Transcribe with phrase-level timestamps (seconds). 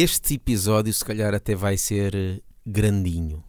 [0.00, 3.42] Este episódio, se calhar, até vai ser eh, grandinho.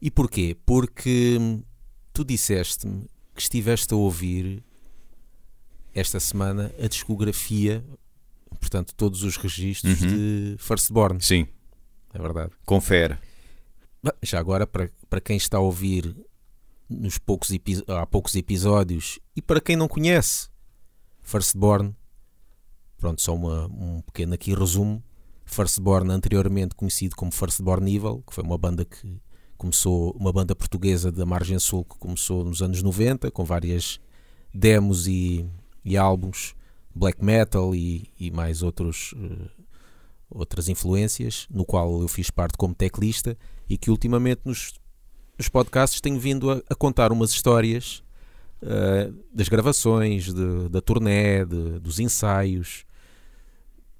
[0.00, 0.56] E porquê?
[0.66, 1.62] Porque hum,
[2.12, 4.64] tu disseste-me que estiveste a ouvir
[5.94, 7.84] esta semana a discografia,
[8.58, 10.08] portanto, todos os registros Uhum.
[10.08, 11.20] de Firstborn.
[11.22, 11.46] Sim,
[12.12, 12.52] É verdade.
[12.66, 13.16] confere.
[14.24, 16.16] Já agora, para, para quem está a ouvir
[16.90, 17.50] nos poucos
[17.86, 20.48] há poucos episódios e para quem não conhece
[21.22, 21.94] Firstborn,
[22.98, 25.00] pronto, só uma, um pequeno aqui resumo.
[25.52, 29.20] Firstborn, anteriormente conhecido como Firstborn Evil, que foi uma banda que
[29.56, 34.00] começou, uma banda portuguesa da Margem Sul que começou nos anos 90, com várias
[34.52, 35.46] demos e,
[35.84, 36.54] e álbuns,
[36.94, 39.48] black metal e, e mais outros, eh,
[40.28, 43.36] outras influências, no qual eu fiz parte como teclista
[43.68, 44.74] e que ultimamente nos,
[45.38, 48.02] nos podcasts tenho vindo a, a contar umas histórias
[48.62, 52.84] eh, das gravações, de- da turnê, de- dos ensaios,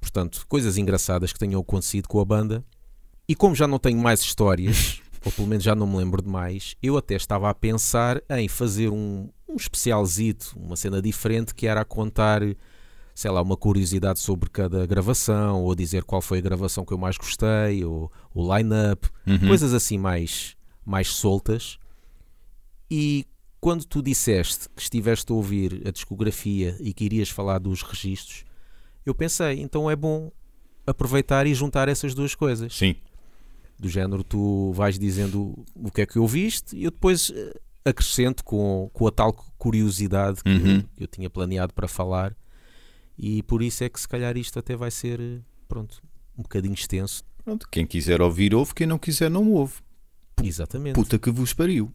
[0.02, 2.62] portanto, coisas engraçadas que tenham acontecido com a banda.
[3.29, 6.28] E como já não tenho mais histórias, ou pelo menos já não me lembro de
[6.28, 11.67] mais, eu até estava a pensar em fazer um, um especialzito, uma cena diferente, que
[11.69, 12.42] era a contar,
[13.14, 16.98] sei lá, uma curiosidade sobre cada gravação, ou dizer qual foi a gravação que eu
[16.98, 19.47] mais gostei, ou o line-up, Uhum.
[19.47, 21.78] coisas assim mais, mais soltas.
[22.91, 23.25] E
[23.61, 28.44] quando tu disseste que estiveste a ouvir a discografia e que irias falar dos registros,
[29.05, 30.31] eu pensei, então é bom
[30.86, 32.75] aproveitar e juntar essas duas coisas.
[32.77, 32.97] Sim,
[33.78, 38.44] Do género, tu vais dizendo o que é que ouviste e eu depois eh, acrescento
[38.44, 40.83] com, com a tal curiosidade que, Uhum.
[40.97, 42.36] que eu tinha planeado para falar.
[43.19, 45.20] E por isso é que se calhar isto até vai ser,
[45.69, 46.00] pronto,
[46.39, 47.25] um bocadinho extenso.
[47.44, 47.66] pronto.
[47.70, 48.72] Quem quiser ouvir, ouve.
[48.75, 49.75] Quem não quiser, não ouve.
[50.42, 50.94] Exatamente.
[50.94, 51.92] Puta que vos pariu.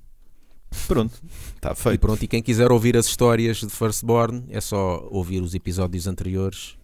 [0.87, 1.21] Pronto,
[1.55, 2.01] está E feito.
[2.01, 6.77] pronto, e quem quiser ouvir as histórias de Firstborn é só ouvir os episódios anteriores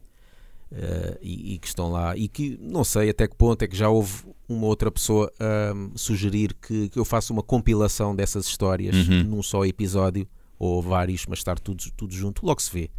[0.74, 2.18] eh, e, e que estão lá.
[2.18, 5.98] E que não sei até que ponto é que já houve uma outra pessoa a
[5.98, 9.24] sugerir que, que eu faça uma compilação dessas histórias Uhum.
[9.24, 12.46] num só episódio ou vários, mas estar tudo, tudo junto.
[12.46, 12.90] Logo se vê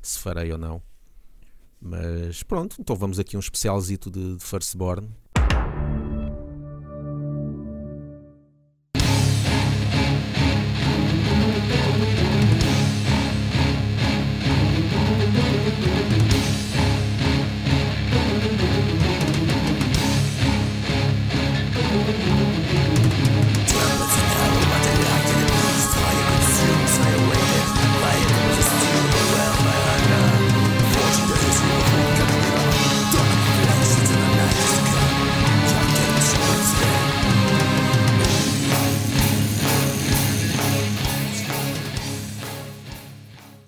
[0.00, 0.82] se farei ou não.
[1.80, 5.08] Mas pronto, então vamos aqui um especialzito de, de Firstborn.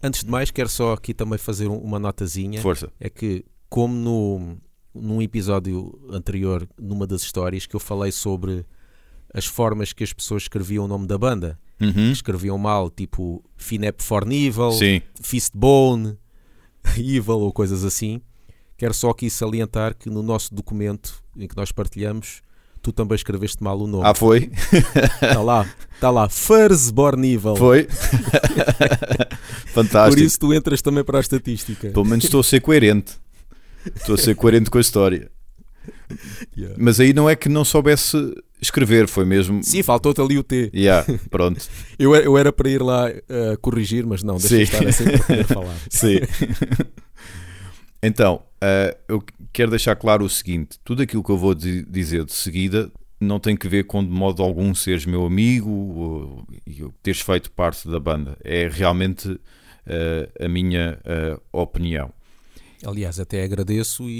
[0.02, 2.60] Antes de mais, quero só aqui também fazer um- uma notazinha.
[2.62, 2.92] Força.
[3.00, 4.56] é que, como no,
[5.00, 8.64] num episódio anterior, numa das histórias, que eu falei sobre
[9.34, 12.10] as formas que as pessoas escreviam o nome da banda, Uhum.
[12.10, 16.16] escreviam mal, tipo Finep for Evil, Sim, Fistbone,
[16.96, 18.20] Evil ou coisas assim.
[18.78, 22.40] Quero só aqui salientar que no nosso documento em que nós partilhamos,
[22.82, 24.04] tu também escreveste mal o nome.
[24.06, 24.50] ah, foi?
[25.22, 27.56] Está lá, está lá, Fursborn Evil.
[27.56, 27.88] Foi?
[29.74, 30.22] Por Fantástico.
[30.22, 31.90] isso tu entras também para a estatística.
[31.90, 33.14] Pelo menos estou a ser coerente.
[33.94, 35.30] Estou a ser coerente com a história.
[36.56, 36.76] Yeah.
[36.78, 38.16] Mas aí não é que não soubesse
[38.60, 39.62] escrever, foi mesmo.
[39.62, 40.70] Sim, faltou-te ali o T.
[40.74, 41.60] Yeah, pronto.
[41.98, 44.62] Eu, eu era para ir lá uh, corrigir, mas não, deixa Sim.
[44.62, 45.76] estar assim para poder falar.
[45.90, 46.18] Sim.
[48.02, 52.24] então, eh, eu quero deixar claro o seguinte: tudo aquilo que eu vou di- dizer
[52.24, 56.84] de seguida não tem que ver com de modo algum seres meu amigo ou, e
[57.02, 58.36] teres feito parte da banda.
[58.44, 59.38] É realmente
[59.86, 60.98] eh, a minha
[61.52, 62.12] opinião.
[62.86, 64.12] Aliás, até agradeço e,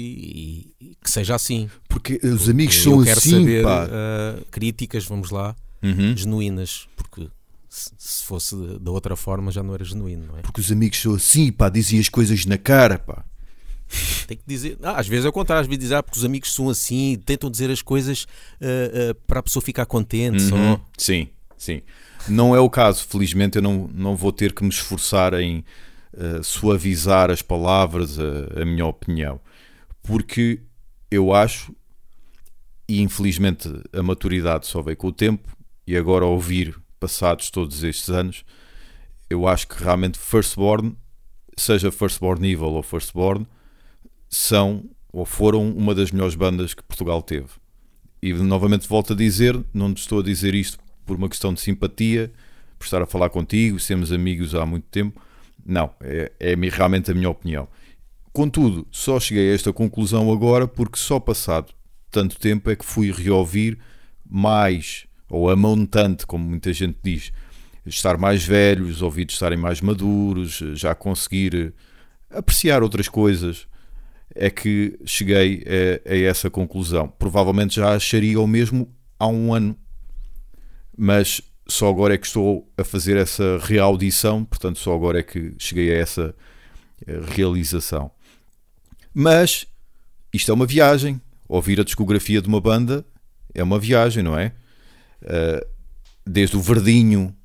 [0.79, 1.69] e- e que seja assim.
[1.87, 3.85] Porque os amigos Eu são quero assim, saber pá.
[3.87, 6.15] uh, críticas, vamos lá, Uhum.
[6.17, 7.27] genuínas, porque
[7.69, 10.41] se, se fosse da outra forma já não era genuíno, não é?
[10.41, 13.23] Porque os amigos são assim, pá, dizem as coisas na cara, pá.
[14.27, 16.25] Tem que dizer, ah, às vezes é o contrário, às vezes dizer, ah, porque os
[16.25, 18.23] amigos são assim, tentam dizer as coisas
[18.59, 20.49] uh, uh, para a pessoa ficar contente Uhum.
[20.49, 20.81] só.
[20.97, 21.27] Sim,
[21.57, 21.81] sim.
[22.27, 25.63] Não é o caso, felizmente eu não, não vou ter que me esforçar em
[26.17, 29.39] eh, suavizar as palavras, a, a minha opinião,
[30.01, 30.61] porque
[31.11, 31.75] eu acho,
[32.89, 35.55] e infelizmente a maturidade só veio com o tempo,
[35.85, 38.43] e agora ouvir passados todos estes anos,
[39.29, 40.97] eu acho que realmente Firstborn,
[41.55, 43.45] seja Firstborn Evil ou Firstborn,
[44.29, 47.49] são ou foram uma das melhores bandas que Portugal teve.
[48.21, 51.61] E novamente volto a dizer, não te estou a dizer isto por uma questão de
[51.61, 52.31] simpatia,
[52.77, 55.21] por estar a falar contigo, sermos amigos há muito tempo.
[55.67, 57.67] Não, é, é realmente a minha opinião.
[58.31, 61.73] Contudo, só cheguei a esta conclusão agora porque só passado
[62.09, 63.77] tanto tempo é que fui reouvir
[64.25, 67.33] mais, ou a montante, como muita gente diz,
[67.85, 71.73] estar mais velho, os ouvidos estarem mais maduros, já conseguir
[72.29, 73.67] apreciar outras coisas,
[74.33, 75.65] é que cheguei
[76.07, 77.07] a, a essa conclusão.
[77.07, 79.77] Provavelmente já acharia o mesmo há um ano,
[80.97, 85.53] mas só agora é que estou a fazer essa reaudição, portanto, só agora é que
[85.57, 86.35] cheguei a essa
[87.05, 88.09] eh, realização.
[89.13, 89.65] Mas
[90.33, 91.21] isto é uma viagem.
[91.47, 93.05] Ouvir a discografia de uma banda
[93.53, 94.53] é uma viagem, não é?
[95.21, 95.67] Eh,
[96.25, 97.35] desde o verdinho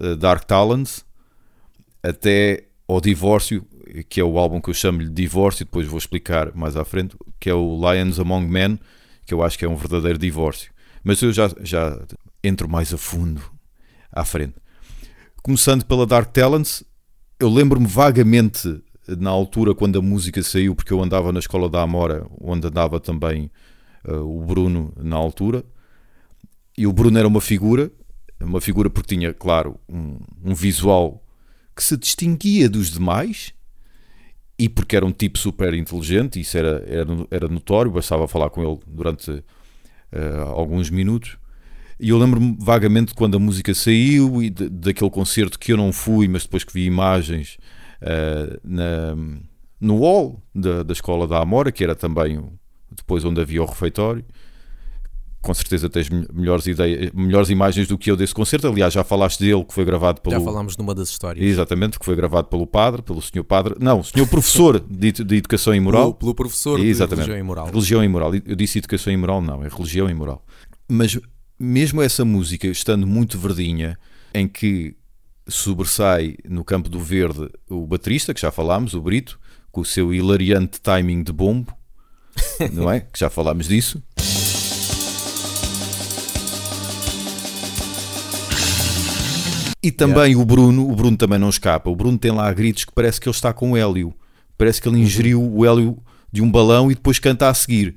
[0.00, 1.04] eh, Dark Talents
[2.02, 3.66] até ao divórcio,
[4.08, 7.16] que é o álbum que eu chamo de divórcio, depois vou explicar mais à frente,
[7.40, 8.78] que é o Lions Among Men,
[9.24, 10.70] que eu acho que é um verdadeiro divórcio.
[11.02, 11.98] Mas eu já, já
[12.46, 13.42] entro mais a fundo
[14.10, 14.54] à frente.
[15.42, 16.84] Começando pela Dark Talents,
[17.38, 21.82] eu lembro-me vagamente na altura quando a música saiu, porque eu andava na escola da
[21.82, 23.50] Amora, onde andava também
[24.06, 25.64] uh, o Bruno na altura,
[26.76, 27.90] e o Bruno era uma figura,
[28.40, 31.24] uma figura porque tinha, claro, um, um visual
[31.74, 33.54] que se distinguia dos demais
[34.58, 38.62] e porque era um tipo super inteligente, isso era, era, era notório, bastava falar com
[38.62, 39.44] ele durante uh,
[40.54, 41.38] alguns minutos.
[41.98, 45.92] E eu lembro-me vagamente quando a música saiu e de, daquele concerto que eu não
[45.92, 47.56] fui, mas depois que vi imagens
[48.02, 49.16] uh, na,
[49.80, 52.42] no hall da, da escola da Amora, que era também
[52.94, 54.24] depois onde havia o refeitório
[55.46, 58.66] com certeza tens melhores ideias, melhores imagens do que eu desse concerto.
[58.66, 60.34] Aliás, já falaste dele, que foi gravado pelo.
[60.34, 61.46] Já falámos numa das histórias.
[61.46, 63.76] Exatamente, que foi gravado pelo padre, pelo senhor padre.
[63.78, 66.14] Não, senhor professor de, de Educação e Moral.
[66.14, 67.26] Pelo, pelo professor Exatamente.
[67.26, 67.66] de Religião e Moral.
[67.66, 68.32] Religião e Moral.
[68.34, 70.44] Eu disse Educação e Moral, não, é Religião e Moral.
[70.88, 71.16] Mas
[71.58, 73.98] mesmo essa música, estando muito verdinha,
[74.34, 74.94] em que
[75.48, 79.38] sobressai no campo do verde o baterista, que já falámos, o Brito,
[79.70, 81.72] com o seu hilariante timing de bombo,
[82.72, 83.00] não é?
[83.00, 84.02] Que já falámos disso.
[89.82, 90.42] E também yeah.
[90.42, 91.88] o Bruno, o Bruno também não escapa.
[91.88, 94.12] O Bruno tem lá gritos que parece que ele está com o hélio.
[94.58, 95.96] Parece que ele ingeriu o hélio
[96.32, 97.96] de um balão e depois canta a seguir.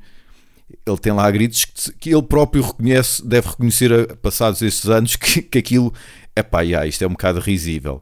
[0.85, 5.41] Ele tem lá gritos que, que ele próprio reconhece, deve reconhecer, passados estes anos, que,
[5.41, 5.93] que aquilo
[6.35, 8.01] é pá, yeah, isto é um bocado risível.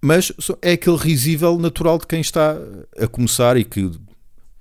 [0.00, 0.32] mas
[0.62, 2.56] é aquele risível natural de quem está
[2.98, 3.90] a começar e que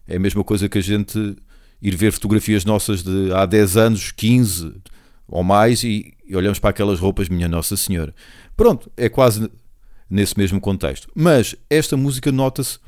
[0.08, 1.38] é a mesma coisa que a gente
[1.82, 4.74] ir ver fotografias nossas de há 10 anos, 15
[5.28, 8.14] ou mais e, e olhamos para aquelas roupas, minha Nossa Senhora.
[8.56, 9.50] Pronto, é quase
[10.10, 11.10] nesse mesmo contexto.
[11.14, 12.80] Mas esta música nota-se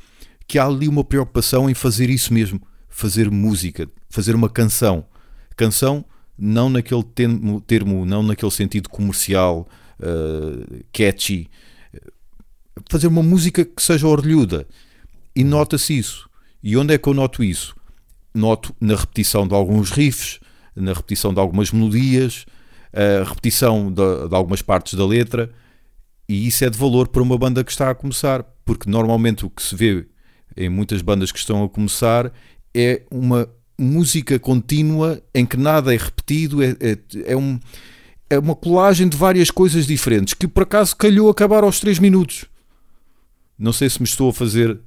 [0.46, 5.04] que há ali uma preocupação em fazer isso mesmo, fazer música, fazer uma canção.
[5.56, 6.04] Canção
[6.36, 9.68] não naquele termo, termo não naquele sentido comercial,
[10.00, 11.48] uh, catchy,
[12.88, 14.66] fazer uma música que seja orlhuda.
[15.36, 16.28] E nota-se isso.
[16.62, 17.74] E onde é que eu noto isso?
[18.34, 20.40] Noto na repetição de alguns riffs,
[20.74, 22.46] na repetição de algumas melodias,
[22.92, 25.50] a repetição de, de algumas partes da letra,
[26.28, 29.50] e isso é de valor para uma banda que está a começar, porque normalmente o
[29.50, 30.06] que se vê
[30.56, 32.32] em muitas bandas que estão a começar
[32.74, 36.98] é uma música contínua em que nada é repetido, é, é,
[37.32, 37.58] é, um,
[38.28, 42.44] é uma colagem de várias coisas diferentes que por acaso calhou acabar aos 3 minutos.
[43.58, 44.78] Não sei se me estou a fazer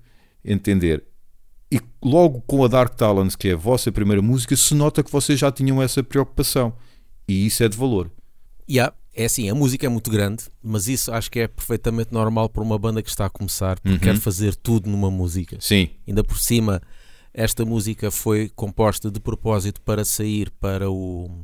[0.45, 1.03] entender.
[1.73, 5.11] E logo com a Dark Talents, que é a vossa primeira música, se nota que
[5.11, 6.71] vocês já tinham essa preocupação.
[7.27, 8.11] E isso é de valor.
[8.69, 12.47] Yeah, é assim, a música é muito grande, mas isso acho que é perfeitamente normal
[12.47, 13.99] para uma banda que está a começar, porque uhum.
[14.13, 15.57] quer fazer tudo numa música.
[15.59, 15.89] Sim.
[16.07, 16.79] Ainda por cima,
[17.33, 21.43] esta música foi composta de propósito para sair para o,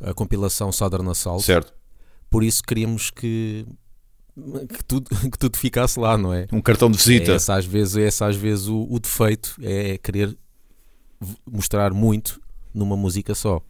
[0.00, 1.44] a compilação Southern Assault.
[1.44, 1.72] Certo.
[2.28, 3.64] Por isso queríamos que
[4.68, 6.46] que tudo, que tudo ficasse lá, não é?
[6.52, 7.32] Um cartão de visita.
[7.32, 10.36] É às vezes, é às vezes o, o defeito é querer
[11.50, 12.40] mostrar muito
[12.74, 13.60] numa música só.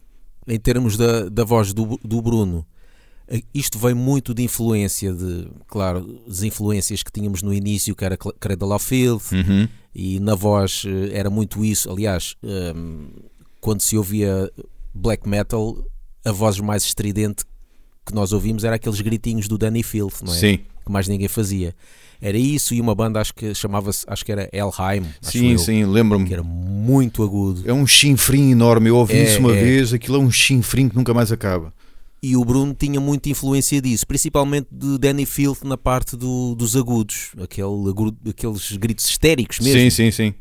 [0.47, 2.65] Em termos da, da voz do, do Bruno,
[3.27, 8.03] eh, isto vem muito de influência de, claro, as influências que tínhamos no início, que
[8.03, 9.67] era Cradle of Filth, uhum.
[9.93, 11.89] e na voz eh, era muito isso.
[11.89, 13.07] Aliás, um, ehm,
[13.59, 14.51] quando se ouvia
[14.93, 15.77] black metal,
[16.25, 17.43] a voz mais estridente
[18.05, 20.37] que nós ouvimos era aqueles gritinhos do Danny Filth, não é?
[20.37, 20.59] Sim.
[20.85, 21.75] Que mais ninguém fazia.
[22.21, 25.05] Era isso e uma banda, acho que chamava-se, acho que era Elheim.
[25.21, 26.27] Sim, eu, sim, lembro-me.
[26.27, 27.63] Que era muito agudo.
[27.65, 28.89] É um chinfrim enorme.
[28.89, 29.63] Eu ouvi é, isso uma é.
[29.63, 31.73] vez, aquilo é um chinfrim que nunca mais acaba.
[32.21, 36.75] E o Bruno tinha muita influência disso, principalmente de Danny Filth na parte do, dos
[36.75, 37.67] agudos, aquele,
[38.29, 39.79] aqueles gritos histéricos mesmo.
[39.79, 40.33] Sim, sim, sim.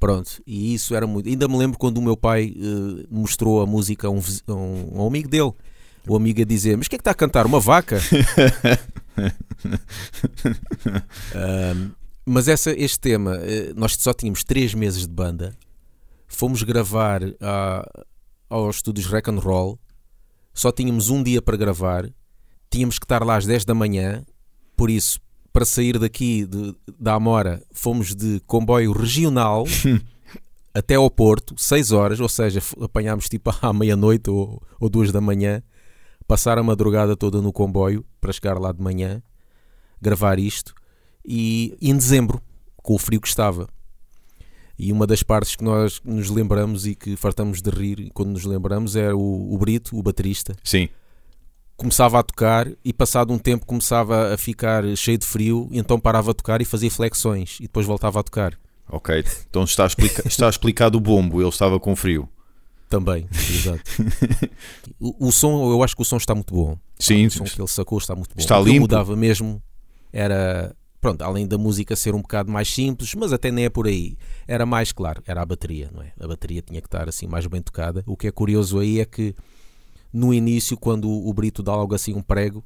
[0.00, 1.28] Pronto, e isso era muito.
[1.28, 4.92] Ainda me lembro quando o meu pai uh, mostrou a música a um, a um,
[4.96, 5.52] a um amigo dele
[6.06, 7.46] o amigo a dizer: Mas o que é que está a cantar?
[7.46, 7.98] Uma vaca?
[11.34, 11.90] Um,
[12.24, 15.54] mas essa, este tema, eh, nós só tínhamos 3 meses de banda,
[16.26, 18.04] fomos gravar a,
[18.48, 19.78] aos estúdios Rock and Roll,
[20.54, 22.08] só tínhamos um dia para gravar,
[22.70, 24.24] tínhamos que estar lá às 10 da manhã,
[24.76, 25.20] por isso,
[25.52, 29.64] para sair daqui de, da Amora, fomos de comboio regional
[30.72, 35.20] até ao Porto, 6 horas, ou seja, apanhámos tipo à meia-noite ou, ou duas da
[35.20, 35.62] manhã,
[36.30, 39.20] passar a madrugada toda no comboio para chegar lá de manhã,
[40.00, 40.72] gravar isto,
[41.24, 42.40] e, em dezembro,
[42.76, 43.68] com o frio que estava.
[44.78, 48.44] E uma das partes que nós nos lembramos e que fartamos de rir quando nos
[48.44, 50.54] lembramos é o, o Brito, o baterista.
[50.62, 50.88] Sim.
[51.76, 56.30] Começava a tocar e passado um tempo começava a ficar cheio de frio, então parava
[56.30, 58.56] a tocar e fazia flexões e depois voltava a tocar.
[58.88, 62.28] Ok, então está, explica está explicado o bombo, ele estava com frio.
[62.90, 63.82] Também, exato.
[64.98, 66.76] o, o, som, eu acho que o som está muito bom.
[66.98, 68.40] Sim, o som que ele sacou está muito bom.
[68.40, 68.80] Está o que limpo.
[68.80, 69.62] mudava mesmo
[70.12, 73.86] era, pronto, além da música ser um bocado mais simples, mas até nem é por
[73.86, 74.16] aí.
[74.44, 76.12] Era mais claro, era a bateria, não é?
[76.18, 78.02] A bateria tinha que estar assim mais bem tocada.
[78.08, 79.36] O que é curioso aí é que
[80.12, 82.64] no início, quando o Brito dá logo assim um prego,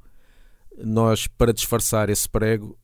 [0.83, 2.79] nós, para disfarçar esse prego,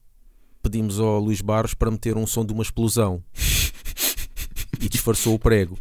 [0.63, 3.25] pedimos ao Luís Barros para meter um som de uma explosão
[4.79, 5.79] e disfarçou o prego.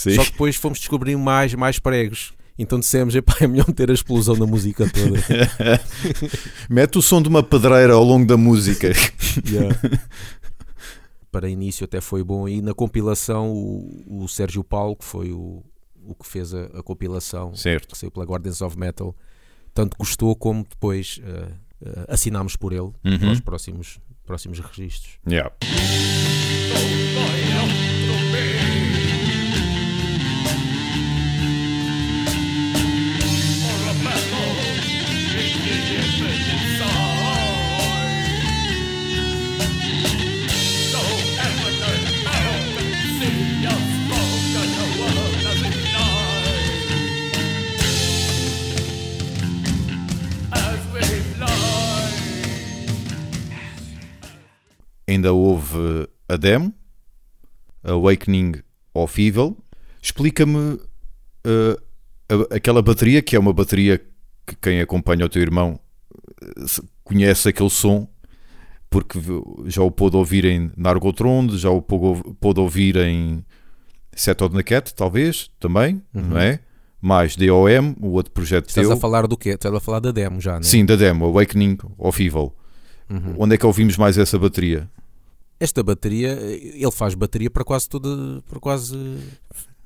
[0.00, 0.14] Sim.
[0.14, 2.32] Só que depois fomos descobrir mais, mais pregos.
[2.58, 5.18] Então dissemos, epá, é melhor meter a explosão na música toda.
[6.68, 8.92] Mete o som de uma pedreira ao longo da música.
[9.46, 9.78] Yeah.
[11.30, 12.48] Para início até foi bom.
[12.48, 15.62] E na compilação, o, o Sérgio Paulo, que foi o,
[16.04, 17.92] o que fez a, a compilação, certo.
[17.92, 19.14] que saiu pela Guardians of Metal,
[19.72, 21.52] tanto gostou como depois uh,
[21.86, 23.18] uh, assinámos por ele Uhum.
[23.18, 25.18] para os próximos, próximos registros.
[25.28, 25.50] Yeah.
[55.10, 56.72] Ainda houve a demo,
[57.82, 58.54] Awakening
[58.94, 59.56] of Evil.
[60.02, 60.74] Explica-me
[61.46, 63.98] uh, aquela bateria, que é uma bateria
[64.46, 65.78] que quem acompanha o teu irmão
[66.66, 68.08] se- conhece aquele som,
[68.88, 69.18] porque
[69.66, 73.44] já o pôde ouvir em Nargothrond, já o pôde ouvir em
[74.14, 76.60] Set of the Cat, talvez, também, não é?
[77.00, 78.96] Mais DOM, o outro projeto Estás teu.
[78.96, 79.50] a falar do quê?
[79.50, 80.62] Estás a falar da demo já, né?
[80.62, 82.54] Sim, da demo, Awakening of Evil.
[83.08, 83.34] Uhum.
[83.38, 84.88] Onde é que ouvimos mais essa bateria?
[85.60, 88.96] Esta bateria, ele faz bateria para quase toda, para quase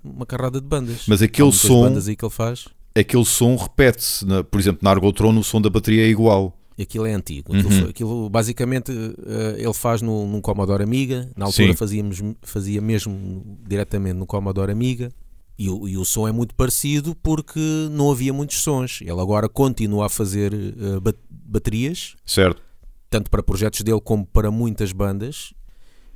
[0.02, 1.04] uma carrada de bandas.
[1.08, 2.66] Mas aquele som, bandas aí que ele faz.
[2.94, 4.24] aquele som repete-se.
[4.50, 6.56] Por exemplo, na Argotron o som da bateria é igual.
[6.80, 7.52] Aquilo é antigo.
[7.54, 7.80] Aquilo, Uhum.
[7.80, 11.28] foi- aquilo, basicamente eh, ele faz no, num Commodore Amiga.
[11.36, 11.76] Na altura Sim.
[11.76, 15.10] fazíamos, fazia mesmo diretamente no Commodore Amiga.
[15.56, 17.60] E o, e o som é muito parecido porque
[17.92, 18.98] não havia muitos sons.
[19.02, 22.60] Ele agora continua a fazer eh, ba- baterias, Certo?
[23.08, 25.54] tanto para projetos dele como para muitas bandas,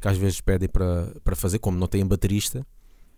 [0.00, 2.66] que às vezes pedem para, para fazer, como não têm baterista.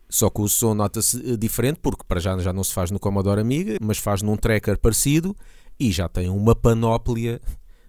[0.09, 2.99] Só que o som nota-se eh, diferente, porque para já, já não se faz no
[2.99, 5.37] Commodore Amiga, mas faz num tracker parecido
[5.79, 7.41] e já tem uma panóplia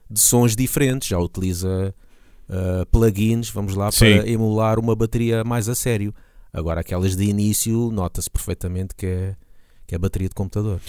[0.09, 1.07] de sons diferentes.
[1.07, 1.93] Já utiliza
[2.47, 4.17] eh, plugins, vamos lá, Sim.
[4.17, 6.13] para emular uma bateria mais a sério.
[6.53, 9.35] Agora, aquelas de início, nota-se perfeitamente que é,
[9.87, 10.79] que é bateria de computador.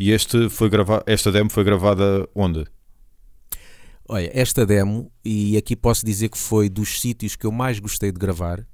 [0.00, 2.64] E este foi grava esta demo foi gravada onde?
[4.08, 8.10] Olha, esta demo, e aqui posso dizer que foi dos sítios que eu mais gostei
[8.10, 8.66] de gravar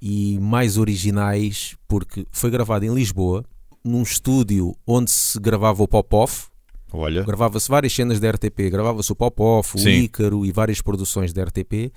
[0.00, 3.44] e mais originais, porque foi gravado em Lisboa,
[3.84, 6.46] num estúdio onde se gravava o Pop-Off.
[6.92, 9.88] Olha, Gravava-se várias cenas da RTP, gravava-se o Pop-Off, o.
[9.88, 11.92] Ícaro e várias produções da RTP,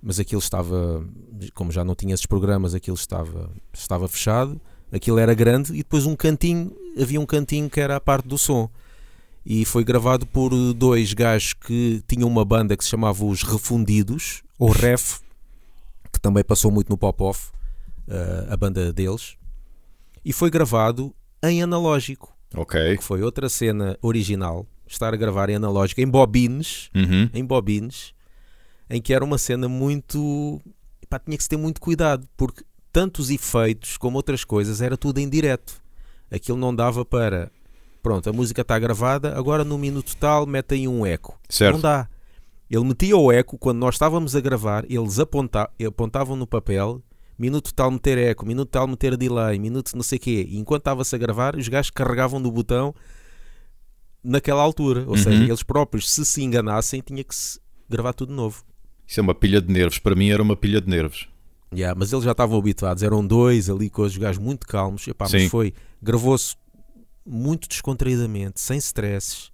[0.00, 1.04] mas aquilo estava,
[1.52, 4.60] como já não tinha esses programas, aquilo estava, estava fechado.
[4.90, 8.38] Aquilo era grande e depois um cantinho, havia um cantinho que era a parte do
[8.38, 8.70] som
[9.44, 14.42] e foi gravado por dois gajos que tinham uma banda que se chamava Os Refundidos,
[14.58, 15.20] ou Ref,
[16.12, 17.50] que também passou muito no pop-off,
[18.08, 19.36] eh, a banda deles,
[20.24, 22.98] e foi gravado em analógico, ok.
[22.98, 27.30] que foi outra cena original, estar a gravar em analógico, em bobines, Uhum.
[27.32, 28.12] em bobines,
[28.90, 30.60] em que era uma cena muito
[31.08, 32.62] pá, tinha que se ter muito cuidado, porque
[32.98, 35.80] tanto os efeitos como outras coisas era tudo em direto.
[36.28, 37.48] Aquilo não dava para.
[38.02, 41.38] Pronto, a música está gravada, agora no minuto tal mete aí um eco.
[41.48, 41.74] Certo.
[41.74, 42.08] Não dá.
[42.68, 47.00] Ele metia o eco quando nós estávamos a gravar, eles aponta apontavam no papel,
[47.38, 50.44] minuto tal meter eco, minuto tal meter delay, minuto não sei quê.
[50.48, 52.92] E enquanto estava-se a gravar, os gajos carregavam no botão
[54.24, 55.04] naquela altura.
[55.06, 55.16] Ou Uhum.
[55.18, 58.64] seja, eles próprios, se se enganassem, tinha que se gravar tudo de novo.
[59.06, 60.00] Isso é uma pilha de nervos.
[60.00, 61.28] Para mim era uma pilha de nervos.
[61.74, 65.06] Yeah, mas eles já estavam habituados, eram dois ali com os gajos muito calmos.
[65.06, 65.40] Epá, Sim.
[65.40, 66.56] mas foi, gravou-se
[67.26, 69.50] muito descontraídamente, sem stresses.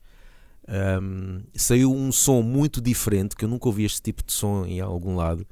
[0.68, 4.80] Um, saiu um som muito diferente, que eu nunca ouvi este tipo de som em
[4.80, 5.46] algum lado.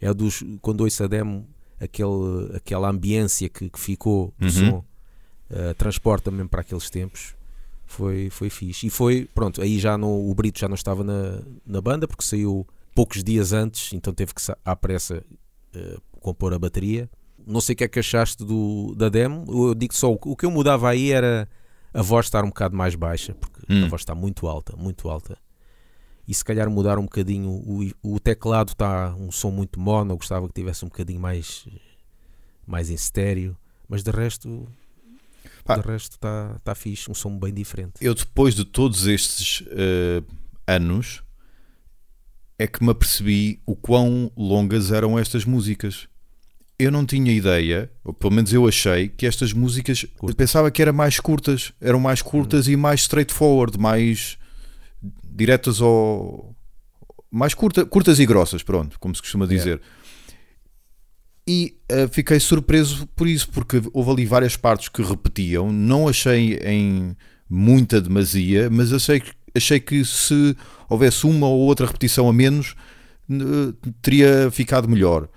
[0.00, 1.46] É dos, quando ouço a demo,
[1.78, 4.50] aquele, aquela ambiência que, que ficou do Uhum.
[4.50, 4.84] som,
[5.50, 7.34] uh, transporta-me para aqueles tempos.
[7.84, 8.86] Foi, foi fixe.
[8.86, 12.24] E foi, pronto, aí já não, o Brito já não estava na, na banda, porque
[12.24, 15.22] saiu poucos dias antes, então teve que, à pressa,
[16.20, 17.08] compor a bateria.
[17.46, 19.44] Não sei o que é que achaste do, da demo.
[19.48, 21.48] Eu digo só, o que eu mudava aí era
[21.94, 23.84] a voz estar um bocado mais baixa, porque Hum.
[23.84, 25.36] a voz está muito alta, muito alta.
[26.28, 30.16] E se calhar mudar um bocadinho, o, o teclado está um som muito mono, eu
[30.16, 31.66] gostava que tivesse um bocadinho mais,
[32.66, 33.56] mais em estéreo,
[33.88, 34.66] mas de resto,
[35.64, 35.76] Pá.
[35.78, 37.94] de resto está tá fixe, um som bem diferente.
[38.00, 40.22] Eu, depois de todos estes eh,
[40.66, 41.22] anos,
[42.58, 46.08] é que me apercebi o quão longas eram estas músicas.
[46.78, 50.04] Eu não tinha ideia, ou pelo menos eu achei, que estas músicas.
[50.22, 51.72] Eu pensava que eram mais curtas.
[51.80, 54.36] Eram mais curtas e mais straightforward, mais
[55.24, 56.54] diretas ao.
[57.30, 59.80] Mais curta, curtas e grossas, pronto, como se costuma dizer.
[61.48, 65.70] E eh, fiquei surpreso por isso, porque houve ali várias partes que repetiam.
[65.70, 67.16] Não achei em
[67.48, 70.56] muita demasia, mas achei, que- achei que se
[70.88, 72.74] houvesse uma ou outra repetição a menos,
[73.28, 73.72] n-
[74.02, 75.28] teria ficado melhor.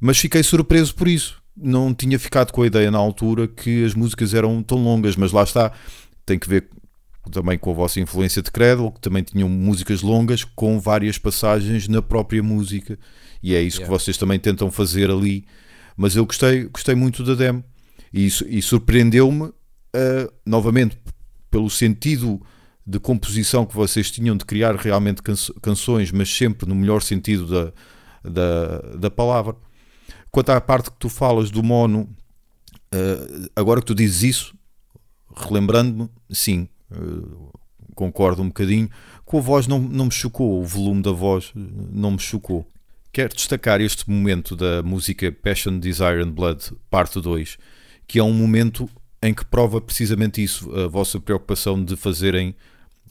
[0.00, 1.42] Mas fiquei surpreso por isso.
[1.56, 5.32] Não tinha ficado com a ideia na altura que as músicas eram tão longas, mas
[5.32, 5.72] lá está.
[6.26, 6.68] Tem que ver
[7.30, 11.88] também com a vossa influência de Cradle, que também tinham músicas longas com várias passagens
[11.88, 12.98] na própria música.
[13.42, 13.98] E é isso que Yeah.
[13.98, 15.44] vocês também tentam fazer ali.
[15.96, 17.64] Mas eu gostei, gostei muito da demo.
[18.12, 19.50] E, e surpreendeu-me,
[19.94, 20.98] ah, novamente,
[21.50, 22.40] pelo sentido
[22.86, 25.20] de composição que vocês tinham de criar realmente
[25.60, 27.72] canções, mas sempre no melhor sentido da,
[28.22, 29.56] da, da palavra.
[30.30, 32.08] Quanto à parte que tu falas do mono,
[32.92, 34.54] ah, agora que tu dizes isso,
[35.34, 37.58] relembrando-me, sim, ah,
[37.96, 38.88] concordo um bocadinho.
[39.24, 42.64] Com a voz não, não me chocou, o volume da voz eh, não me chocou.
[43.10, 47.56] Quero destacar este momento da música Passion, Desire and Blood, parte 2,
[48.06, 48.88] que é um momento
[49.22, 52.54] em que prova precisamente isso, a vossa preocupação de fazerem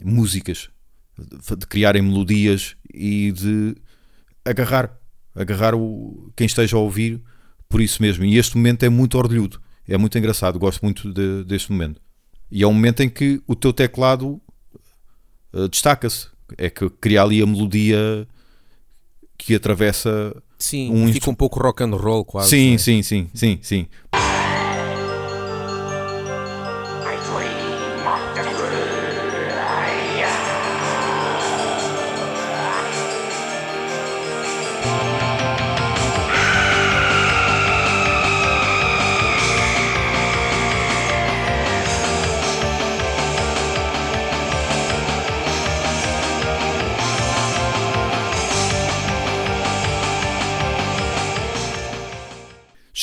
[0.03, 0.69] músicas,
[1.17, 3.75] de criarem melodias e de
[4.43, 4.97] agarrar,
[5.34, 7.21] agarrar o, quem esteja a ouvir
[7.69, 8.23] por isso mesmo.
[8.25, 12.01] E este momento é muito orgulhudo, é muito engraçado, gosto muito de- deste momento.
[12.51, 14.39] E é um momento em que o teu teclado
[15.53, 16.27] eh, destaca-se,
[16.58, 18.27] é que cria ali a melodia
[19.38, 20.36] que atravessa.
[20.60, 22.49] Sim, Um fica um pouco rock and roll quase.
[22.49, 22.77] sim, né?
[22.77, 23.88] sim, sim, sim, sim.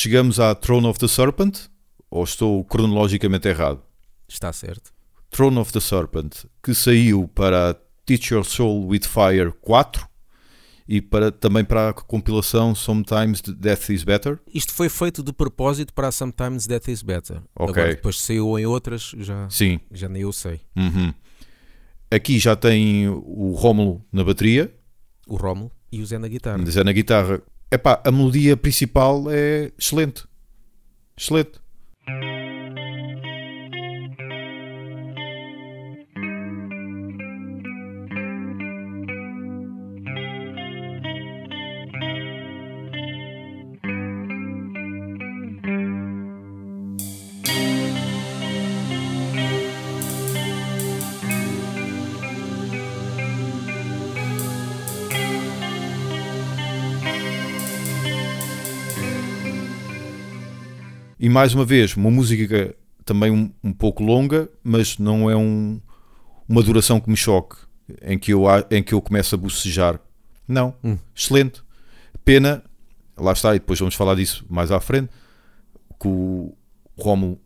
[0.02, 1.68] Chegamos à Throne of the Serpent,
[2.10, 3.80] ou estou cronologicamente errado?
[4.26, 4.92] Está certo.
[5.30, 10.04] Throne of the Serpent, que saiu para Teach Your Soul with Fire 4
[10.88, 14.40] e para, também para a compilação Sometimes Death is Better.
[14.52, 17.40] Isto foi feito de propósito para a Sometimes Death is Better.
[17.54, 17.72] Ok.
[17.72, 19.78] Agora, depois saiu em outras, já, Sim.
[19.92, 20.62] já nem eu sei.
[20.74, 21.14] Uhum.
[22.10, 24.74] Aqui já tem o Rómulo na bateria,
[25.28, 26.64] O Rómulo e o Zé na guitarra.
[26.68, 27.40] Zé na guitarra.
[27.72, 30.24] Epá, a melodia principal é excelente.
[31.16, 31.58] Excelente.
[61.32, 65.80] Mais uma vez, uma música também um, um pouco longa, mas não é um,
[66.48, 67.56] uma duração que me choque,
[68.02, 69.98] em que eu, em que eu começo a bocejar.
[70.46, 70.96] Não, Hum.
[71.14, 71.62] excelente.
[72.24, 72.62] Pena
[73.16, 75.10] lá está, e depois vamos falar disso mais à frente,
[76.00, 76.54] que o
[76.98, 77.38] Rómulo,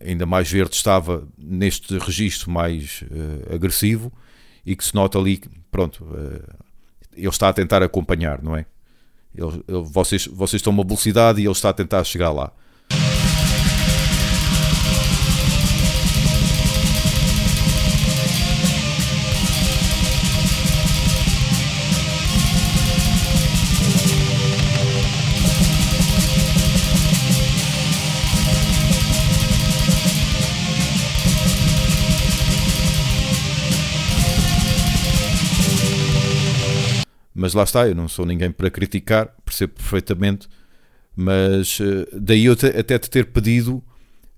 [0.00, 4.12] ainda mais verde, estava neste registro mais eh, agressivo
[4.64, 6.42] e que se nota ali, que, pronto, eh,
[7.16, 8.64] ele está a tentar acompanhar, não é?
[9.34, 12.50] Ele- ele- vocês, vocês estão uma velocidade e ele está a tentar chegar lá.
[37.50, 40.48] Mas lá está, eu não sou ninguém para criticar, percebo perfeitamente,
[41.16, 43.82] mas eh, daí eu te- até te ter pedido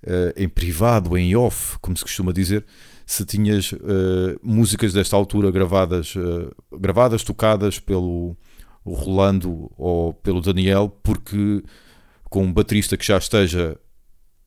[0.02, 2.64] eh, em privado, em off, como se costuma dizer,
[3.04, 8.34] se tinhas eh, músicas desta altura gravadas, eh, gravadas, tocadas pelo
[8.82, 11.62] Rolando ou pelo Daniel, porque
[12.30, 13.76] com um baterista que já esteja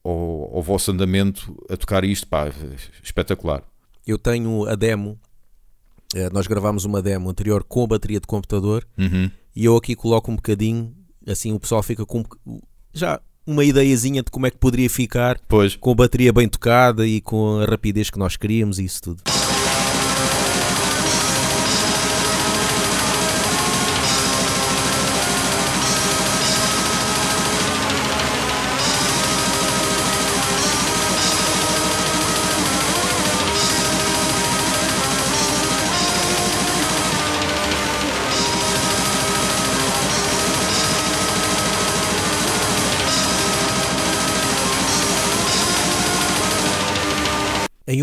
[0.03, 2.47] ao, ao vosso andamento a tocar isto, pá,
[3.03, 3.61] espetacular.
[4.07, 5.19] Eu tenho a demo,
[6.31, 9.29] nós gravámos uma demo anterior com a bateria de computador Uhum.
[9.55, 10.93] e eu aqui coloco um bocadinho,
[11.27, 12.23] assim o pessoal fica com
[12.93, 17.05] já uma ideiazinha de como é que poderia ficar Pois, com a bateria bem tocada
[17.05, 19.23] e com a rapidez que nós queríamos e isso tudo.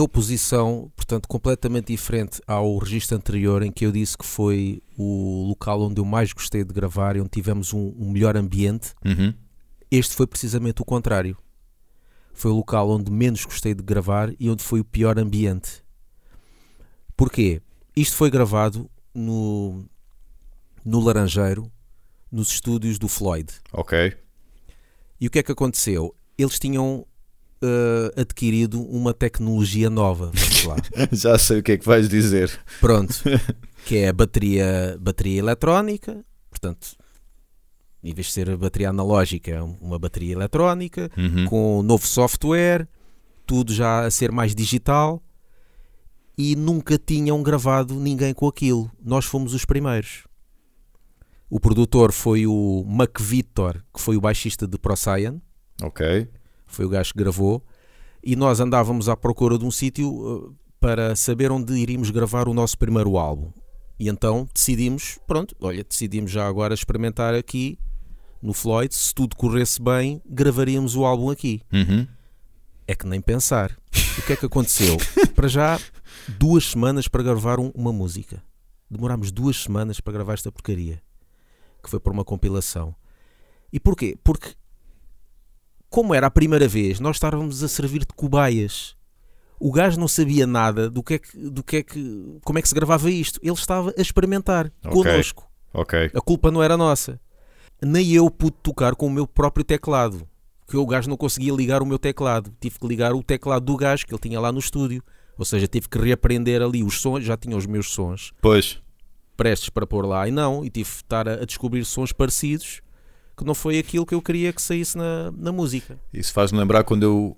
[0.03, 5.81] Oposição, portanto, completamente diferente ao registro anterior, em que eu disse que foi o local
[5.83, 9.33] onde eu mais gostei de gravar e onde tivemos um, um melhor ambiente, Uhum.
[9.91, 11.37] este foi precisamente o contrário.
[12.35, 15.83] Foi o local onde menos gostei de gravar e onde foi o pior ambiente.
[17.17, 17.61] Porquê?
[17.95, 19.85] Isto foi gravado no,
[20.85, 21.71] no Laranjeiro,
[22.31, 23.53] nos estúdios do Floyd.
[23.73, 24.17] ok.
[25.21, 26.17] E o que é que aconteceu?
[26.37, 27.07] Eles tinham
[27.63, 30.33] eh, adquirido uma tecnologia nova.
[31.13, 32.51] Já sei o que é que vais dizer.
[32.81, 33.15] Pronto.
[33.87, 36.25] que é a bateria, bateria eletrónica.
[36.51, 36.97] Portanto,
[38.03, 41.09] em vez de ser a bateria analógica, é uma bateria eletrónica.
[41.17, 41.47] Uhum.
[41.47, 42.89] Com novo software.
[43.47, 45.23] Tudo já a ser mais digital.
[46.37, 48.91] E nunca tinham gravado ninguém com aquilo.
[49.01, 50.25] Nós fomos os primeiros.
[51.49, 55.39] O produtor foi o Mac Victor, que foi o baixista de Procyon.
[55.81, 56.29] Ok.
[56.75, 57.63] Foi o gajo que gravou,
[58.23, 62.55] e nós andávamos à procura de um sítio uh, para saber onde iríamos gravar o
[62.55, 63.53] nosso primeiro álbum.
[63.99, 67.79] E então decidimos, pronto, olha, decidimos já agora experimentar aqui
[68.43, 71.61] no Floyd, se tudo corresse bem, gravaríamos o álbum aqui.
[71.73, 72.07] Uhum.
[72.89, 73.71] É que nem pensar.
[74.19, 74.97] O que é que aconteceu?
[75.37, 75.79] para já,
[76.27, 78.43] duas semanas para gravar um- uma música.
[78.91, 81.01] Demorámos duas semanas para gravar esta porcaria.
[81.83, 82.95] Que foi por uma compilação.
[83.73, 84.17] E porquê?
[84.25, 84.55] Porque,
[85.93, 88.97] como era a primeira vez, nós estávamos a servir de cobaias.
[89.61, 92.63] O gajo não sabia nada do que é que, do que, é que como é
[92.63, 93.39] que se gravava isto.
[93.43, 94.91] Ele estava a experimentar Ok.
[94.91, 95.49] connosco.
[95.73, 96.11] Ok.
[96.15, 97.21] A culpa não era nossa.
[97.81, 100.27] Nem eu pude tocar com o meu próprio teclado.
[100.67, 102.53] Que o gajo não conseguia ligar o meu teclado.
[102.61, 105.03] Tive que ligar o teclado do gajo que ele tinha lá no estúdio.
[105.39, 107.25] Ou seja, tive que reaprender ali os sons.
[107.25, 108.81] Já tinha os meus sons Pois.
[109.37, 110.65] prestes para pôr lá e não.
[110.65, 112.81] E tive que estar a, a descobrir sons parecidos
[113.45, 115.99] não foi aquilo que eu queria que saísse na, na música.
[116.13, 117.37] Isso faz-me lembrar quando eu,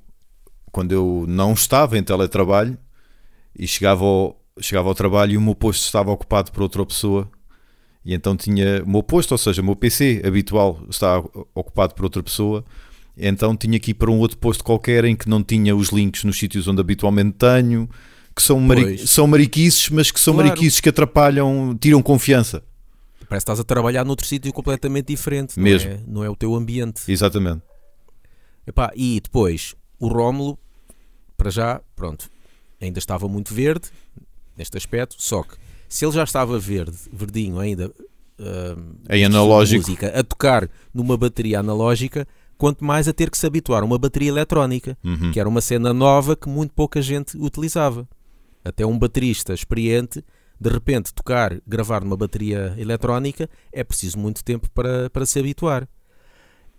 [0.73, 2.77] quando eu não estava em teletrabalho
[3.59, 7.29] e chegava ao, chegava ao trabalho e o meu posto estava ocupado por outra pessoa.
[8.05, 11.19] E então tinha o meu posto, ou seja, o meu PC habitual está
[11.55, 12.65] ocupado por outra pessoa.
[13.17, 16.25] Então tinha que ir para um outro posto qualquer em que não tinha os links
[16.25, 17.89] nos sítios onde habitualmente tenho,
[18.37, 19.11] que são, mari Pois.
[19.11, 20.49] são mariquices, mas que são Claro.
[20.49, 22.63] mariquices que atrapalham, tiram confiança.
[23.35, 25.59] Parece que estás a trabalhar noutro sítio completamente diferente.
[25.59, 25.91] Mesmo.
[25.91, 27.11] Não é, não é o teu ambiente.
[27.11, 27.63] Exatamente.
[28.65, 30.57] Epá, e depois, o Rómulo,
[31.37, 32.31] para já, pronto,
[32.81, 33.89] ainda estava muito verde
[34.57, 35.57] neste aspecto, só que
[35.89, 37.91] se ele já estava verde, verdinho ainda,
[38.39, 39.83] ahm, Em analógico.
[39.85, 43.99] música, a tocar numa bateria analógica, quanto mais a ter que se habituar a uma
[43.99, 45.33] bateria eletrónica, Uhum.
[45.33, 48.09] que era uma cena nova que muito pouca gente utilizava.
[48.65, 50.25] Até um baterista experiente,
[50.65, 55.87] de repente tocar, gravar numa bateria eletrónica, é preciso muito tempo para, para se habituar.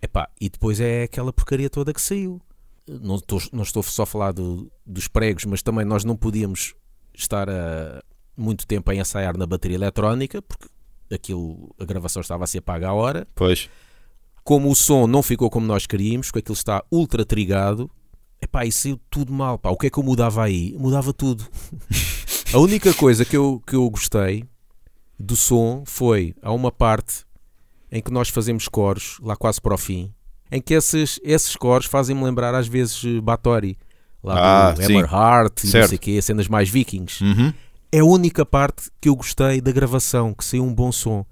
[0.02, 2.40] Epá, e depois é aquela porcaria toda que saiu.
[2.88, 6.74] Não estou, não estou só a falar do- dos pregos, mas também nós não podíamos
[7.14, 8.02] estar a-
[8.36, 10.66] muito tempo a ensaiar na bateria eletrónica, porque
[11.12, 13.26] aquilo, a gravação estava a ser paga à hora.
[13.34, 13.70] Pois.
[14.42, 17.90] como o som não ficou como nós queríamos, porque aquilo está ultra trigado,
[18.40, 19.58] epá, e saiu tudo mal.
[19.58, 19.70] Pá.
[19.70, 20.72] O que é que eu mudava aí?
[20.78, 21.44] Mudava tudo.
[22.56, 24.42] A única coisa que eu, que eu gostei
[25.20, 27.26] do som foi há uma parte
[27.92, 30.10] em que nós fazemos coros, lá quase para o fim,
[30.50, 33.76] em que esses, esses coros fazem-me lembrar às vezes Bathory,
[34.24, 34.82] lá Ah, do.
[34.82, 37.22] Hammerheart e não sei o quê, cenas mais vikings.
[37.22, 37.52] Uhum.
[37.92, 41.26] É a única parte que eu gostei da gravação, que saiu um bom som.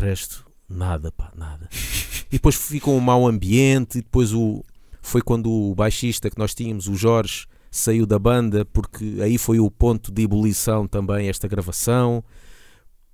[0.00, 1.68] Resto, nada, pá, nada.
[2.30, 4.62] E depois ficou um mau ambiente, e depois o,
[5.00, 9.58] foi quando o baixista que nós tínhamos, o Jorge, saiu da banda, porque aí foi
[9.58, 12.22] o ponto de ebulição também, esta gravação,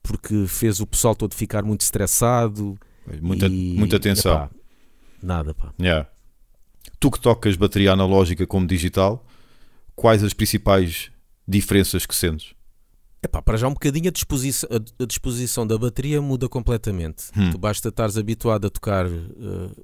[0.03, 2.77] porque fez o pessoal todo ficar muito estressado.
[3.21, 4.35] Muita, e, muita tensão.
[4.35, 4.51] epá,
[5.23, 5.73] nada, pá.
[5.81, 6.09] Yeah.
[6.99, 9.25] Tu que tocas bateria analógica como digital,
[9.95, 11.11] quais as principais
[11.47, 12.55] diferenças que sentes?
[13.25, 17.31] Epá, para já um bocadinho a disposição, a, disposição da bateria muda completamente.
[17.35, 17.51] Hum.
[17.53, 19.83] Tu basta estares habituado a tocar eh,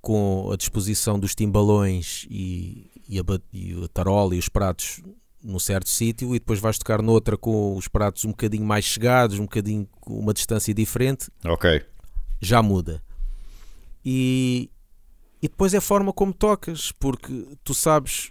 [0.00, 5.02] com a disposição dos timbalões e, e, a, e a tarola e os pratos
[5.42, 9.40] num certo sítio e depois vais tocar noutra com os pratos um bocadinho mais chegados,
[9.40, 11.84] um bocadinho com uma distância diferente, Ok.
[12.40, 13.02] já muda.
[14.04, 14.70] E,
[15.42, 18.30] e depois é a forma como tocas, porque tu sabes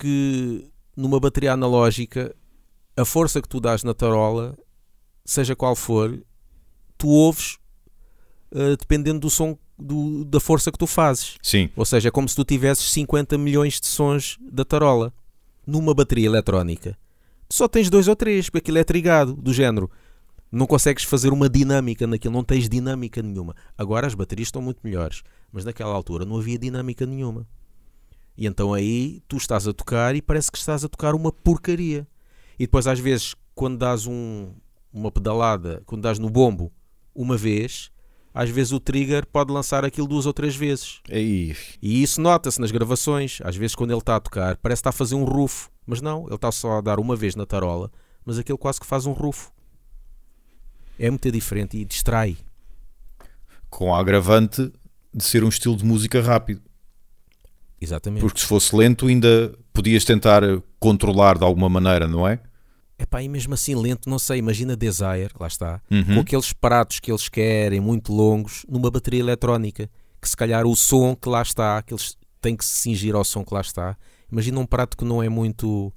[0.00, 2.34] que numa bateria analógica
[2.96, 4.56] a força que tu dás na tarola,
[5.24, 6.22] seja qual for,
[6.98, 7.58] tu ouves
[8.52, 11.36] eh, dependendo do som, do- da força que tu fazes.
[11.42, 11.68] Sim.
[11.76, 15.12] Ou seja, é como se tu tivesses 50 milhões de sons da tarola
[15.66, 16.96] numa bateria eletrónica.
[17.48, 19.90] Tu só tens dois ou três, porque aquilo é trigado, do género.
[20.52, 23.56] Não consegues fazer uma dinâmica naquilo, não tens dinâmica nenhuma.
[23.76, 27.44] Agora as baterias estão muito melhores, mas naquela altura não havia dinâmica nenhuma.
[28.36, 32.06] E então aí tu estás a tocar e parece que estás a tocar uma porcaria.
[32.58, 34.52] E depois às vezes, quando dás um-
[34.92, 36.72] uma pedalada, quando dás no bombo
[37.14, 37.90] uma vez,
[38.32, 41.00] às vezes o trigger pode lançar aquilo duas ou três vezes.
[41.10, 43.38] Aí, E isso nota-se nas gravações.
[43.44, 45.70] Às vezes, quando ele está a tocar, parece que está a fazer um rufo.
[45.86, 47.90] Mas não, ele está só a dar uma vez na tarola,
[48.24, 49.52] mas aquele quase que faz um rufo.
[50.98, 52.36] É muito diferente e distrai.
[53.68, 54.72] com a agravante
[55.12, 56.62] de ser um estilo de música rápido.
[57.84, 58.20] Exatamente.
[58.22, 60.42] Porque se fosse lento, ainda podias tentar
[60.80, 62.40] controlar de alguma maneira, não é?
[62.98, 66.14] Epá, e mesmo assim lento, não sei, imagina Desire, lá está, Uhum.
[66.14, 70.74] com aqueles pratos que eles querem, muito longos, numa bateria eletrónica, que se calhar o
[70.76, 73.96] som que lá está, que eles têm que se cingir ao som que lá está.
[74.30, 75.92] Imagina um prato que não é muito,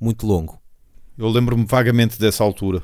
[0.00, 0.58] muito longo.
[1.18, 2.82] Eu lembro-me vagamente dessa altura.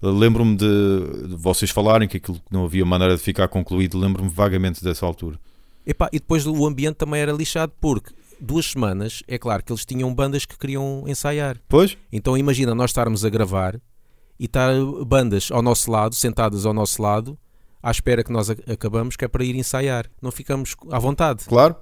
[0.00, 3.98] Lembro-me de, de vocês falarem que aquilo não havia maneira de ficar concluído.
[3.98, 5.38] Lembro-me vagamente dessa altura.
[5.90, 9.86] Epá, e depois o ambiente também era lixado, porque duas semanas, é claro que eles
[9.86, 11.56] tinham bandas que queriam ensaiar.
[11.66, 11.96] Pois?
[12.12, 13.80] Então imagina nós estarmos a gravar
[14.38, 14.70] e estar
[15.06, 17.38] bandas ao nosso lado, sentadas ao nosso lado,
[17.82, 20.06] à espera que nós acabamos, que é para ir ensaiar.
[20.20, 21.74] Não ficamos à vontade, Claro.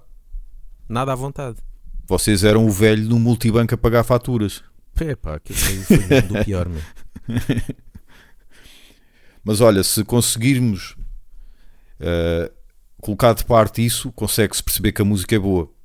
[0.89, 1.59] nada à vontade.
[2.07, 4.63] Vocês eram o velho no multibanco a pagar faturas.
[5.01, 6.81] Epá, aquilo foi, foi do pior, meu.
[9.45, 10.97] Mas olha, se conseguirmos
[12.01, 12.51] eh,
[13.07, 15.76] colocar de parte isso, consegue-se perceber que a música é boa.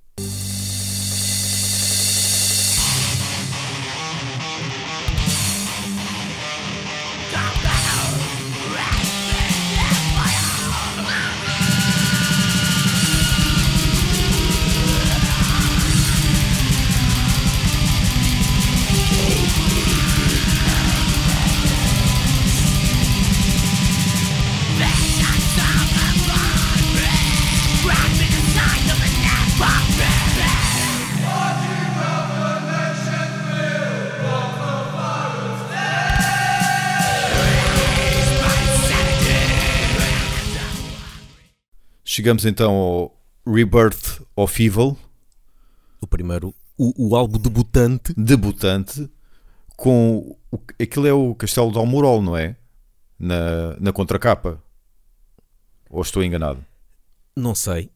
[42.22, 44.96] Chegamos então ao Rebirth of Evil,
[46.00, 48.14] O primeiro, o, o álbum debutante.
[48.16, 49.10] debutante,
[49.76, 50.38] com.
[50.52, 52.56] O, aquilo é o Castelo de Almorol, não é?
[53.18, 54.62] Na, na contracapa.
[55.90, 56.64] Ou estou enganado?
[57.36, 57.90] Não sei.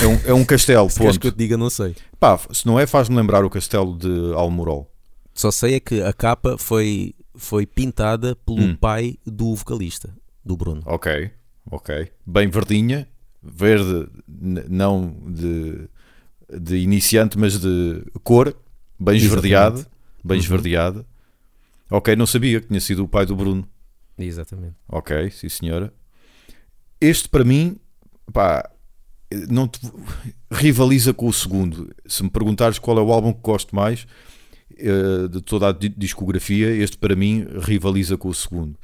[0.00, 1.36] É um, é um castelo, Se queres que eu ponto.
[1.36, 1.96] te diga, não sei.
[2.20, 4.88] Pá, se não é, faz-me lembrar o castelo de Almorol.
[5.34, 8.76] Só sei é que a capa foi, foi pintada pelo Hum.
[8.76, 10.14] pai do vocalista,
[10.44, 10.82] do Bruno.
[10.86, 11.32] Ok,
[11.68, 12.12] ok.
[12.24, 13.08] Bem verdinha,
[13.42, 14.08] verde,
[14.68, 15.88] não de,
[16.60, 18.54] de iniciante, mas de cor,
[18.98, 19.86] bem esverdeada.
[20.24, 20.42] Bem Uhum.
[20.42, 21.06] esverdeada.
[21.90, 23.68] Ok, não sabia que tinha sido o pai do Bruno.
[24.16, 24.76] Exatamente.
[24.88, 25.92] Ok, sim senhora.
[27.00, 27.76] Este para mim,
[28.32, 28.70] pá,
[29.48, 29.80] não te-
[30.50, 31.90] rivaliza com o segundo.
[32.06, 34.06] Se me perguntares qual é o álbum que gosto mais
[34.78, 38.78] eh, de toda a di- discografia, este para mim rivaliza com o segundo.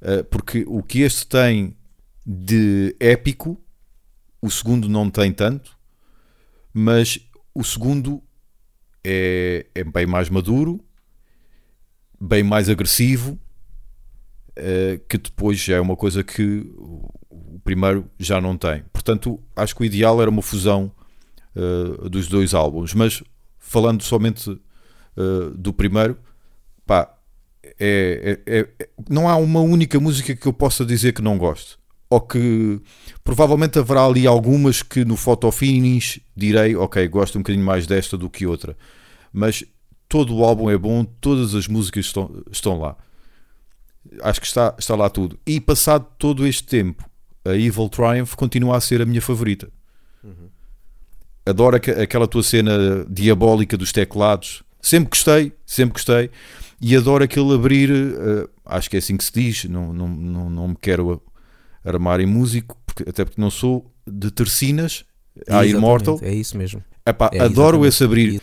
[0.00, 1.76] Eh, porque o que este tem
[2.24, 3.60] de épico,
[4.42, 5.78] o segundo não tem tanto,
[6.74, 7.18] mas
[7.54, 8.20] o segundo
[9.04, 10.84] é, é bem mais maduro,
[12.20, 13.38] bem mais agressivo,
[14.56, 16.66] eh, que depois é uma coisa que
[17.30, 18.82] o primeiro já não tem.
[18.92, 20.92] Portanto, acho que o ideal era uma fusão
[21.54, 22.94] eh, dos dois álbuns.
[22.94, 23.22] Mas
[23.58, 24.50] falando somente
[25.16, 26.18] eh, do primeiro,
[26.86, 27.16] pá,
[27.78, 31.78] é- é- é- não há uma única música que eu possa dizer que não gosto.
[32.12, 32.78] Ou que
[33.24, 38.18] provavelmente haverá ali algumas que no photo finish direi, ok, gosto um bocadinho mais desta
[38.18, 38.76] do que outra.
[39.32, 39.64] Mas
[40.08, 42.96] todo o álbum é bom, todas as músicas estão, estão lá.
[44.20, 45.38] Acho que está, está lá tudo.
[45.46, 47.02] E passado todo este tempo,
[47.46, 49.70] a Evil Triumph continua a ser a minha favorita.
[51.46, 54.62] Adoro aque- aquela tua cena diabólica dos teclados.
[54.80, 56.30] Sempre gostei, sempre gostei.
[56.80, 60.50] E adoro aquele abrir, eh, acho que é assim que se diz, não, não, não,
[60.50, 61.22] não me quero
[61.84, 65.04] armar em músico, porque- até porque não sou de tercinas,
[65.48, 66.18] a Immortal.
[66.22, 66.82] É isso mesmo.
[67.06, 68.40] Epá, É, adoro esse abrir.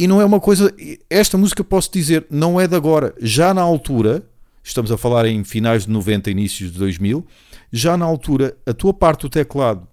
[0.00, 0.74] E, não é uma coisa.
[1.08, 3.14] Esta música posso dizer, não é de agora.
[3.20, 4.22] Já na altura,
[4.62, 7.26] estamos a falar em finais de 90, inícios de 2000,
[7.70, 9.86] já na altura, a tua parte do teclado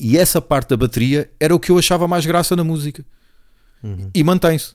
[0.00, 3.04] e essa parte da bateria era o que eu achava mais graça na música.
[4.14, 4.74] E mantém-se.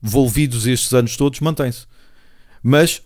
[0.00, 1.86] Volvidos estes anos todos, mantém-se.
[2.62, 3.02] Mas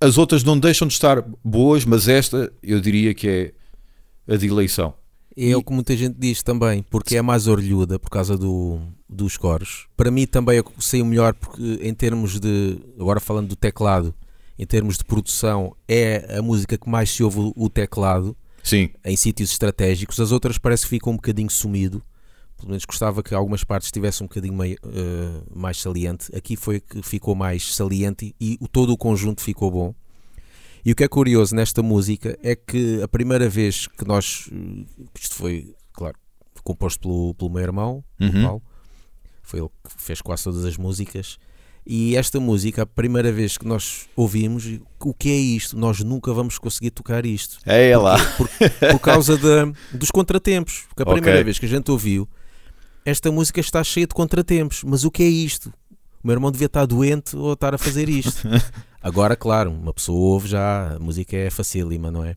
[0.00, 4.46] as outras não deixam de estar boas, mas esta eu diria que é a de
[4.46, 4.94] eleição.
[5.40, 9.36] É o que muita gente diz também, porque é mais orlhuda por causa do, dos
[9.36, 9.86] coros.
[9.96, 14.12] Para mim também eu sei o melhor porque em termos de, agora falando do teclado,
[14.58, 19.16] em termos de produção, é a música que mais se ouve o- teclado Sim, em
[19.16, 20.18] sítios estratégicos.
[20.18, 22.02] As outras parece que ficam um bocadinho sumido.
[22.56, 26.34] Pelo menos gostava que algumas partes estivessem um bocadinho mei- eh, mais saliente.
[26.36, 29.94] Aqui foi que ficou mais saliente e, o- todo o conjunto ficou bom.
[30.84, 34.48] E o que é curioso nesta música é que a primeira vez que nós.
[34.52, 34.84] eh,
[35.20, 36.16] Isto foi, claro,
[36.64, 38.42] composto pelo, pelo meu irmão, Uhum.
[38.42, 38.62] Paulo.
[39.42, 41.38] Foi ele que fez quase todas as músicas.
[41.86, 44.64] E esta música, a primeira vez que nós ouvimos,
[45.00, 45.74] o que é isto?
[45.78, 48.16] Nós nunca vamos conseguir tocar isto é lá.
[48.36, 48.46] por,
[48.92, 50.84] por causa da- dos contratempos.
[50.88, 52.28] Porque a primeira vez que a gente ouviu,
[53.06, 54.84] esta música está cheia de contratempos.
[54.84, 55.72] Mas o que é isto?
[56.22, 58.48] O meu irmão devia estar doente ou estar a fazer isto.
[59.00, 62.36] Agora, claro, uma pessoa ouve já, a música é facílima, não é?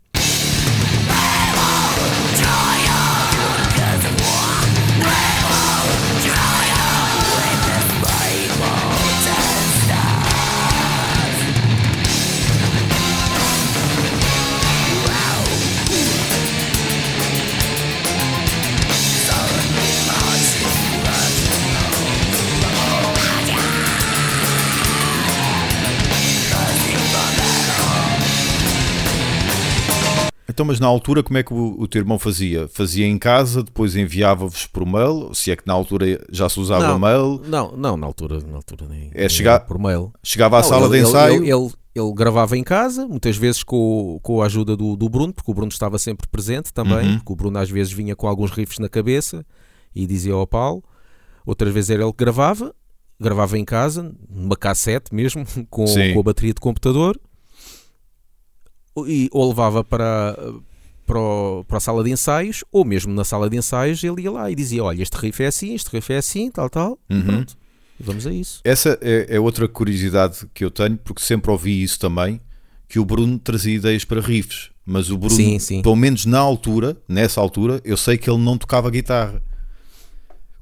[30.61, 32.67] Então, mas na altura, como é que o, o teu irmão fazia?
[32.67, 35.33] Fazia em casa, depois enviava-vos por mail?
[35.33, 36.99] Se é que na altura já se usava Não.
[36.99, 37.41] mail?
[37.47, 40.13] Não, não, na altura, na altura nem, É nem chegar- era por mail.
[40.23, 41.35] Chegava à Não, sala ele, de ensaio?
[41.43, 45.33] Ele, ele- ele gravava em casa, muitas vezes com, com a ajuda do, do Bruno,
[45.33, 47.17] porque o Bruno estava sempre presente também, Uhum.
[47.17, 49.43] porque o Bruno às vezes vinha com alguns riffs na cabeça
[49.95, 50.83] e dizia ao Paulo.
[51.43, 52.73] Outras vezes era ele que gravava,
[53.19, 56.13] gravava em casa, numa cassete mesmo, com, Sim.
[56.13, 57.19] com a bateria de computador,
[59.07, 60.35] e, ou levava para,
[61.05, 64.31] para, o- para a sala de ensaios, ou mesmo na sala de ensaios ele ia
[64.31, 67.21] lá e dizia: Olha, este riff é assim, este riff é assim, tal, tal, Uhum.
[67.23, 67.57] pronto,
[67.99, 68.61] vamos a isso.
[68.63, 72.39] Essa é, é outra curiosidade que eu tenho, porque sempre ouvi isso também,
[72.87, 74.69] que o Bruno trazia ideias para riffs.
[74.85, 75.81] Mas o Bruno, Sim, sim.
[75.83, 79.41] pelo menos na altura, nessa altura, eu sei que ele não tocava guitarra.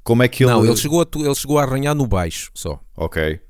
[0.02, 0.50] Como é que ele...
[0.52, 2.80] Não, ele chegou, a, ele chegou a arranhar no baixo só.
[2.96, 3.40] Ok.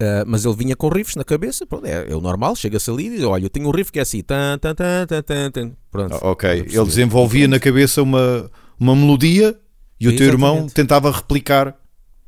[0.00, 3.06] Uh, mas ele vinha com riffs na cabeça, pronto, é, é o normal, chega-se ali
[3.06, 5.50] e diz: Olha, eu tenho um riff que é assim, tan, tan, tan, tan, tan,
[5.50, 5.72] tan.
[5.90, 6.14] pronto.
[6.14, 6.48] Ah, Ok.
[6.48, 9.58] Ele desenvolvia na cabeça uma, uma melodia
[9.98, 11.76] e o teu irmão tentava replicar.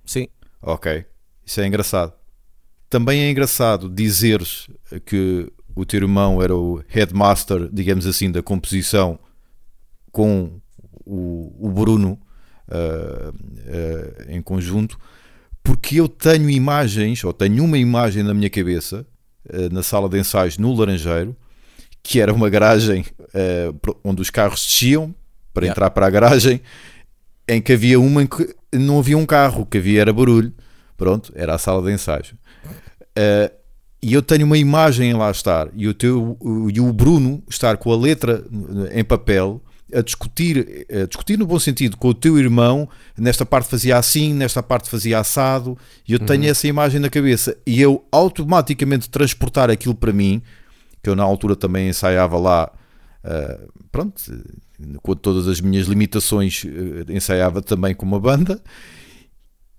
[0.04, 0.26] Sim,
[0.60, 1.04] Ok.
[1.46, 2.12] Isso é engraçado.
[2.88, 4.68] Também é engraçado dizeres
[5.06, 9.18] que o teu irmão era o headmaster, digamos assim, da composição
[10.10, 10.60] com
[11.06, 12.20] o, o Bruno
[12.68, 14.98] uh, uh, em conjunto,
[15.62, 19.06] porque eu tenho imagens, ou tenho uma imagem na minha cabeça,
[19.48, 21.36] uh, na sala de ensaios no Laranjeiro,
[22.02, 23.04] que era uma garagem
[24.02, 25.14] onde os carros desciam
[25.52, 25.72] para Yeah.
[25.72, 26.60] entrar para a garagem,
[27.46, 30.52] em que havia uma em que não havia um carro, o que havia era barulho.
[30.96, 32.30] Pronto, era a sala de ensaios.
[32.30, 33.50] Uh,
[34.02, 36.38] e eu tenho uma imagem em lá estar, e o, teu,
[36.72, 38.44] e o Bruno estar com a letra
[38.92, 39.62] em papel
[39.94, 44.34] a discutir, a discutir no bom sentido com o teu irmão, nesta parte fazia assim,
[44.34, 45.76] nesta parte fazia assado,
[46.06, 50.42] e eu tenho essa imagem na cabeça, e eu automaticamente transportar aquilo para mim,
[51.02, 52.70] que eu na altura também ensaiava lá,
[53.24, 54.22] uh, pronto,
[55.02, 58.62] com todas as minhas limitações, uh, ensaiava também com uma banda,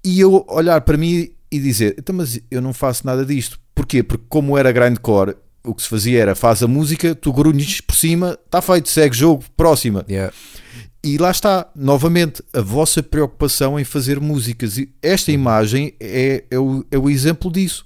[0.03, 3.59] e eu olhar para mim e dizer, então, mas eu não faço nada disto.
[3.75, 4.01] Porquê?
[4.01, 7.95] Porque como era grindcore, o que se fazia era faz a música, tu grunhes por
[7.95, 10.05] cima, está feito, segue jogo, próxima.
[10.09, 10.33] Yeah.
[11.03, 14.77] E lá está, novamente, a vossa preocupação em fazer músicas.
[14.77, 17.83] E esta imagem é, é, o, é o exemplo disso.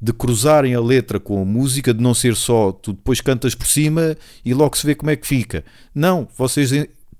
[0.00, 3.66] De cruzarem a letra com a música, de não ser só tu depois cantas por
[3.66, 5.64] cima e logo se vê como é que fica.
[5.94, 6.70] Não, vocês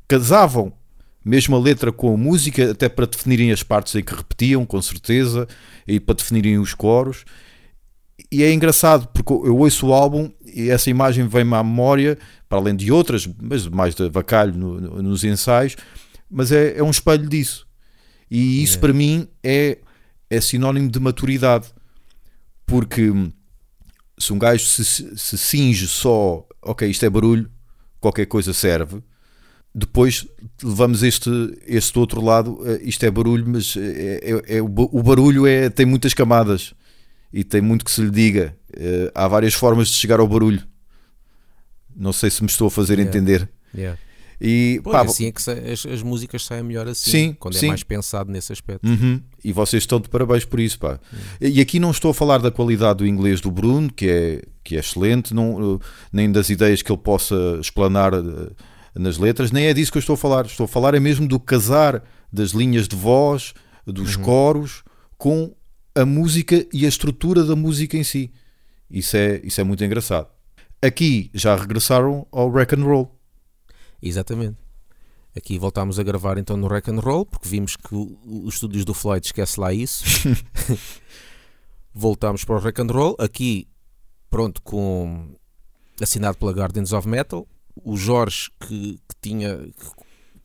[0.07, 0.73] casavam
[1.25, 4.81] mesmo a letra com a música, até para definirem as partes em que repetiam, com
[4.81, 5.49] certeza,
[5.87, 7.25] e para definirem os coros.
[8.31, 12.59] E é engraçado, porque eu ouço o álbum e essa imagem vem-me à memória, para
[12.59, 15.77] além de outras, mas mais de vacalho no- no- nos ensaios,
[16.31, 17.67] mas é, é um espelho disso.
[18.31, 18.81] E isso Yeah.
[18.81, 19.79] para mim é,
[20.29, 21.69] é sinónimo de maturidade,
[22.67, 23.31] porque hum,
[24.19, 27.51] se um gajo se, se cinge só, ok, isto é barulho,
[28.01, 29.01] qualquer coisa serve,
[29.75, 30.27] depois
[30.63, 31.31] levamos este,
[31.67, 35.47] este outro lado, eh, isto é barulho, mas é, é- é- o ba- o barulho
[35.47, 36.75] é, tem muitas camadas
[37.33, 38.57] e tem muito que se lhe diga.
[38.77, 40.63] Eh, há várias formas de chegar ao barulho.
[41.95, 43.09] Não sei se me estou a fazer Yeah.
[43.19, 43.49] entender.
[43.75, 43.99] Yeah.
[44.41, 47.67] E Pois, pá, assim é que as, as músicas saem melhor assim, Sim, quando sim.
[47.67, 48.87] é mais pensado nesse aspecto.
[48.89, 49.21] Uhum.
[49.43, 51.01] E vocês estão de parabéns por isso, pá.
[51.41, 54.77] E aqui não estou a falar da qualidade do inglês do Bruno, que é, que
[54.77, 55.81] é excelente, não, uh,
[56.13, 58.55] nem das ideias que ele possa explanar uh,
[58.95, 60.47] nas letras, nem é disso que eu estou a falar.
[60.47, 63.55] Estou a falar é mesmo do casar das linhas de voz,
[63.85, 64.85] dos coros,
[65.17, 65.53] com
[65.95, 68.31] a música e a estrutura da música em si.
[68.91, 70.29] Isso é, isso é muito engraçado.
[70.81, 73.19] Aqui já regressaram ao rock and roll.
[74.01, 74.57] Exatamente.
[75.37, 78.95] Aqui voltámos a gravar então no Rock and Roll, porque vimos que os estúdios do
[78.95, 80.05] Floyd esquece lá isso.
[81.95, 83.17] Voltámos para o Rock and Roll.
[83.19, 83.69] Aqui,
[84.31, 85.37] pronto, com
[86.01, 87.47] assinado pela Guardians of Metal.
[87.85, 89.87] O Jorge, que, que tinha que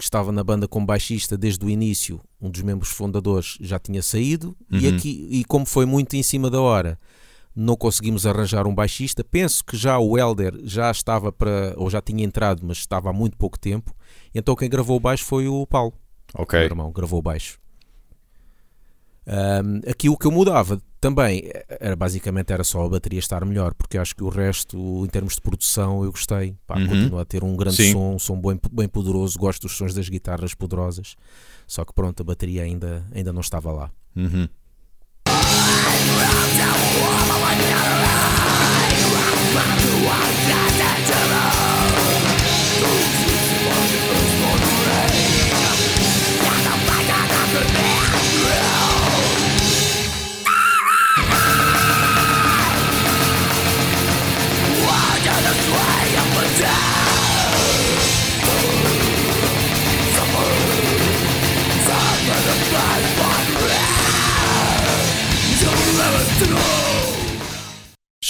[0.04, 4.56] estava na banda como baixista desde o início, um dos membros fundadores, já tinha saído.
[4.70, 4.95] E Uhum.
[4.95, 6.97] aqui, e como foi muito em cima da hora,
[7.56, 9.24] não conseguimos arranjar um baixista.
[9.24, 13.14] Penso que já o Elder já estava para, ou já tinha entrado, mas estava há
[13.14, 13.95] muito pouco tempo.
[14.34, 15.93] Então quem gravou o baixo foi o Paulo,
[16.36, 16.58] Ok.
[16.60, 17.60] meu irmão, gravou o baixo.
[19.26, 21.51] Ahm, aqui o que eu mudava também
[21.82, 25.36] era basicamente era só a bateria estar melhor, porque acho que o resto, em termos
[25.36, 26.56] de produção, eu gostei.
[26.66, 26.88] Pá, Uhum.
[26.88, 27.91] Continua a ter um grande Sim.
[27.91, 29.38] som, um som bem, bem poderoso.
[29.38, 31.18] Gosto dos sons das guitarras poderosas.
[31.68, 33.91] Só que pronto, a bateria ainda, ainda não estava lá.
[34.16, 34.47] Uhum.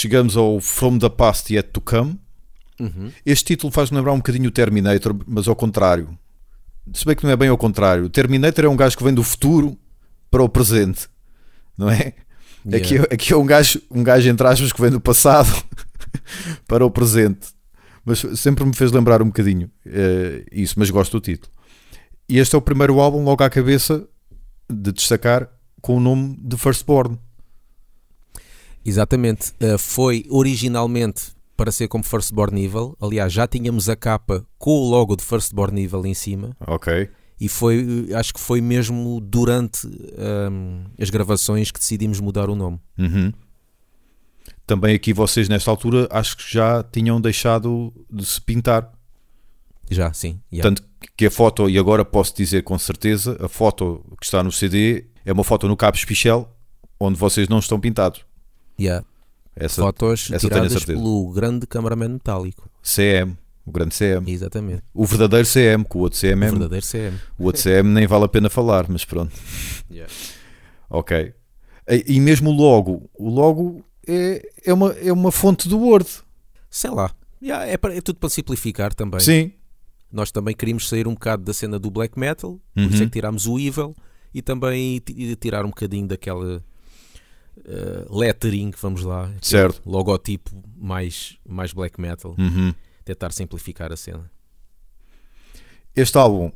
[0.04, 2.20] Chegamos ao From the Past Yet to Come.
[2.78, 3.10] Uhum.
[3.24, 6.10] Este título faz-me lembrar um bocadinho o Terminator, mas ao contrário.
[6.92, 8.04] Se bem que não é bem ao contrário.
[8.04, 9.78] O Terminator é um gajo que vem do futuro
[10.30, 11.08] para o presente,
[11.78, 12.12] não é?
[12.70, 13.14] Aqui, Yeah.
[13.14, 15.50] aqui é um gajo, um gajo, entre aspas, que vem do passado
[16.68, 17.48] para o presente.
[18.04, 21.50] Mas sempre me fez lembrar um bocadinho eh, isso, mas gosto do título.
[22.28, 24.06] E este é o primeiro álbum, logo à cabeça,
[24.70, 25.48] de destacar
[25.80, 27.18] com o nome de Firstborn.
[28.84, 29.52] Exatamente.
[29.60, 32.96] Uh, foi originalmente para ser como Firstborn Evil.
[33.00, 36.56] Aliás, já tínhamos a capa com o logo de Firstborn Evil em cima.
[36.66, 37.08] Ok.
[37.40, 42.54] E foi, uh, acho que foi mesmo durante um, as gravações que decidimos mudar o
[42.54, 42.80] nome.
[42.98, 43.32] Uhum.
[44.66, 48.90] Também aqui vocês, nesta altura, acho que já tinham deixado de se pintar.
[49.90, 50.40] Já, sim.
[50.50, 50.62] yeah.
[50.62, 50.82] Tanto
[51.16, 55.04] que a foto, e agora posso dizer com certeza, a foto que está no CD
[55.24, 56.48] é uma foto no Cabo Espichel,
[56.98, 58.24] onde vocês não estão pintados.
[58.80, 59.04] Yeah.
[59.56, 62.68] Essa Fotos essa tiradas pelo grande cameraman metálico.
[62.82, 64.28] CM, o grande CM.
[64.30, 64.82] Exatamente.
[64.92, 67.16] O verdadeiro CM, que o outro CM, O verdadeiro CM.
[67.38, 69.32] o outro CM nem vale a pena falar, mas pronto.
[70.90, 71.32] Ok.
[72.06, 76.08] E, mesmo o logo, o logo é, é, uma, é uma fonte do Word.
[76.70, 77.10] Sei lá.
[77.42, 79.20] Yeah, é, para- é tudo para simplificar também.
[79.20, 79.52] Sim.
[80.10, 82.88] Nós também queríamos sair um bocado da cena do black metal, por Uhum.
[82.88, 83.94] isso é que tirámos o Evil
[84.32, 86.62] e também ti- tirar um bocadinho daquela
[87.64, 89.82] eh, lettering, vamos lá, aquele Certo.
[89.84, 92.74] logotipo mais, mais black metal, Uhum.
[93.04, 94.30] tentar simplificar a cena.
[95.94, 96.50] Este álbum,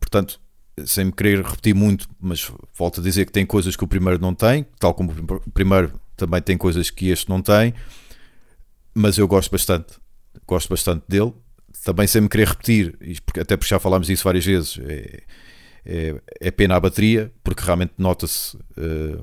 [0.00, 0.40] portanto,
[0.84, 4.20] sem me querer repetir muito, mas volto a dizer que tem coisas que o primeiro
[4.20, 7.74] não tem, tal como o primeiro também tem coisas que este não tem,
[8.94, 9.94] mas eu gosto bastante,
[10.46, 11.32] gosto bastante dele.
[11.84, 12.98] Também sem me querer repetir,
[13.38, 15.22] até porque já falámos disso várias vezes, é,
[15.84, 19.18] é- é pena a bateria, porque realmente nota-se eh,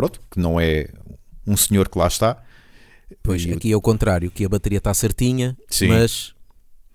[0.00, 0.88] pronto, que não é
[1.46, 2.42] um senhor que lá está.
[3.22, 5.88] Pois, E aqui é o contrário, que a bateria está certinha, Sim.
[5.88, 6.32] mas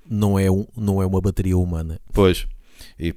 [0.10, 2.00] não é, um, não é uma bateria humana.
[2.12, 2.48] Pois.
[3.00, 3.14] E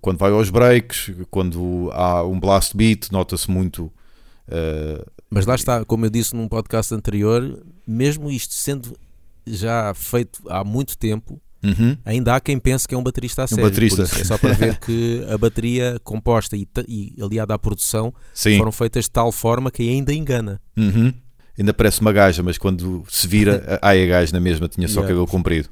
[0.00, 3.92] quando vai aos breaks, quando há um blast beat, nota-se muito.
[4.48, 8.96] eh, Mas lá está, como eu disse num podcast anterior, mesmo isto sendo
[9.46, 13.46] já feito há muito tempo, uhum, ainda há quem pense que é um baterista a
[13.46, 13.64] sério.
[13.64, 14.04] baterista.
[14.04, 18.12] Por isso É só para ver que a bateria composta e, e aliada à produção
[18.32, 18.58] Sim.
[18.58, 20.60] foram feitas de tal forma que ainda engana.
[20.76, 21.12] Uhum.
[21.58, 25.00] Ainda parece uma gaja, mas quando se vira, ai a gaja na mesma, tinha só
[25.00, 25.08] Yeah.
[25.08, 25.68] cabelo comprido.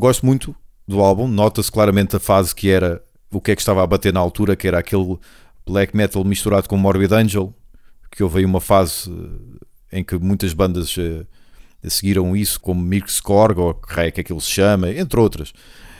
[0.00, 0.54] Gosto muito
[0.88, 3.00] do álbum, nota-se claramente a fase que era
[3.32, 5.16] o que é que estava a bater na altura, que era aquele
[5.64, 7.54] black metal misturado com Morbid Angel,
[8.10, 9.08] que houve aí uma fase
[9.92, 11.24] eh, em que muitas bandas eh,
[11.88, 15.52] seguiram isso, como Mixcorg, ou que é que aquilo se chama, entre outras.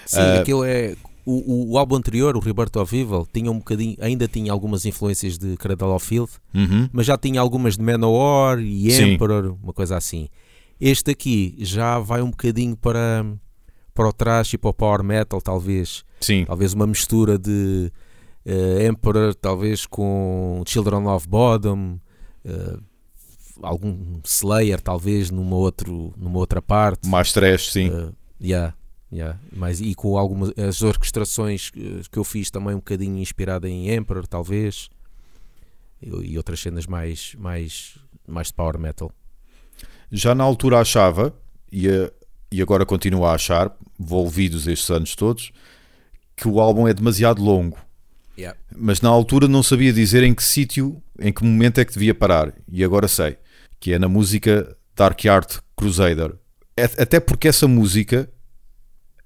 [0.06, 0.40] Sim, Ah.
[0.40, 0.96] aquilo é.
[1.24, 1.32] O,
[1.68, 5.38] o, o álbum anterior, o Rebirth of Evil, tinha um bocadinho, ainda tinha algumas influências
[5.38, 6.88] de Cradle of Filth, Uhum.
[6.92, 9.12] mas já tinha algumas de Manowar e Sim.
[9.12, 10.28] Emperor, uma coisa assim.
[10.80, 13.24] Este aqui já vai um bocadinho para,
[14.00, 16.06] para o trash e para o power metal, talvez.
[16.22, 17.92] Sim, Talvez uma mistura de
[18.46, 21.98] eh, Emperor, talvez com Children of Bodom,
[22.42, 22.78] eh,
[23.62, 27.06] algum Slayer, talvez numa, outro, numa outra parte.
[27.06, 27.90] mais trash, sim.
[27.90, 28.74] Uh, yeah,
[29.12, 29.38] yeah.
[29.54, 34.26] Mas, e com algumas as orquestrações que eu fiz também um bocadinho inspirada em Emperor,
[34.26, 34.88] talvez,
[36.00, 39.12] e, e outras cenas mais, mais, mais de power metal.
[40.10, 41.34] Já na altura achava,
[41.70, 41.86] e,
[42.50, 43.70] e agora continuo a achar,
[44.00, 45.52] envolvidos estes anos todos,
[46.34, 47.78] que o álbum é demasiado longo.
[48.74, 52.14] Mas na altura não sabia dizer em que sítio, em que momento é que devia
[52.14, 52.54] parar.
[52.70, 53.36] E agora sei,
[53.78, 56.34] que é na música Dark Art Crusader.
[56.76, 58.30] É- Até porque essa música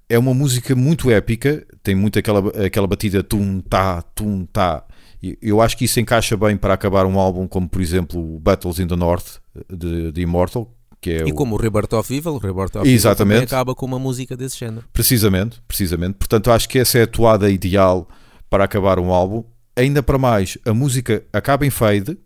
[0.09, 4.85] é uma música muito épica, tem muito aquela, aquela batida tum tá, tum tá.
[5.23, 8.79] E Eu acho que isso encaixa bem para acabar um álbum como, por exemplo, Battles
[8.79, 9.37] in the North
[9.69, 12.79] de, de Immortal, que é E o- como o Rebirth of Evil, o Rebirth of
[12.79, 13.37] Evil Exatamente.
[13.39, 14.85] também acaba com uma música desse género.
[14.91, 16.15] Precisamente, precisamente.
[16.15, 18.07] Portanto, acho que essa é a toada ideal
[18.49, 19.43] para acabar um álbum.
[19.75, 22.17] Ainda para mais, a música acaba em fade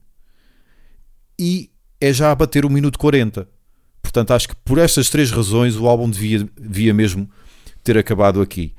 [1.37, 3.47] e é já a bater o minuto 40.
[4.01, 7.29] Portanto, acho que por estas três razões o álbum devia, devia mesmo
[7.83, 8.73] ter acabado aqui.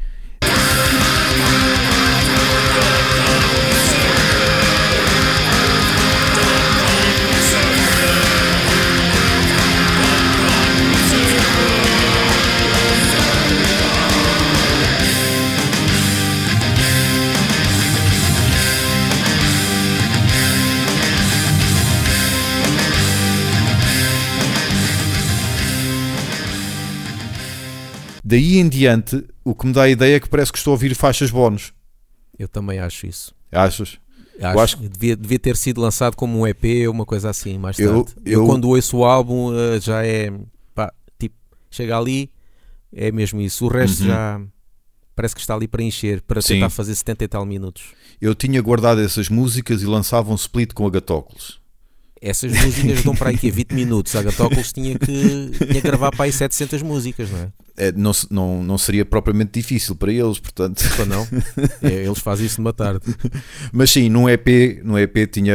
[28.31, 30.75] Daí em diante, o que me dá a ideia é que parece que estou a
[30.75, 31.73] ouvir faixas bónus.
[32.39, 33.35] Eu também acho isso.
[33.51, 33.99] Achas?
[34.41, 37.59] Acho, acho que devia, devia ter sido lançado como um EP ou uma coisa assim
[37.59, 38.21] mais Eu- tarde.
[38.25, 40.33] Eu, eu- quando ouço o álbum eh, já é
[40.75, 41.35] pá, tipo,
[41.71, 42.31] chega ali,
[42.93, 43.67] é mesmo isso.
[43.67, 44.07] O resto Uhum.
[44.09, 44.41] já
[45.15, 46.55] parece que está ali para encher, para Sim.
[46.55, 47.83] tentar fazer 70 e tal minutos.
[48.21, 51.60] Eu tinha guardado essas músicas e lançava um split com Agatóculos.
[52.23, 54.15] Essas músicas dão para aí que é 20 minutos.
[54.15, 57.49] A Gatóculos tinha que, tinha que gravar para aí 700 músicas, não é?
[57.77, 60.83] É, não, não, não seria propriamente difícil para eles, portanto.
[60.99, 61.27] Ou não?
[61.83, 63.01] É, eles fazem isso numa tarde.
[63.73, 65.55] Mas sim, num EP, num EP tinha,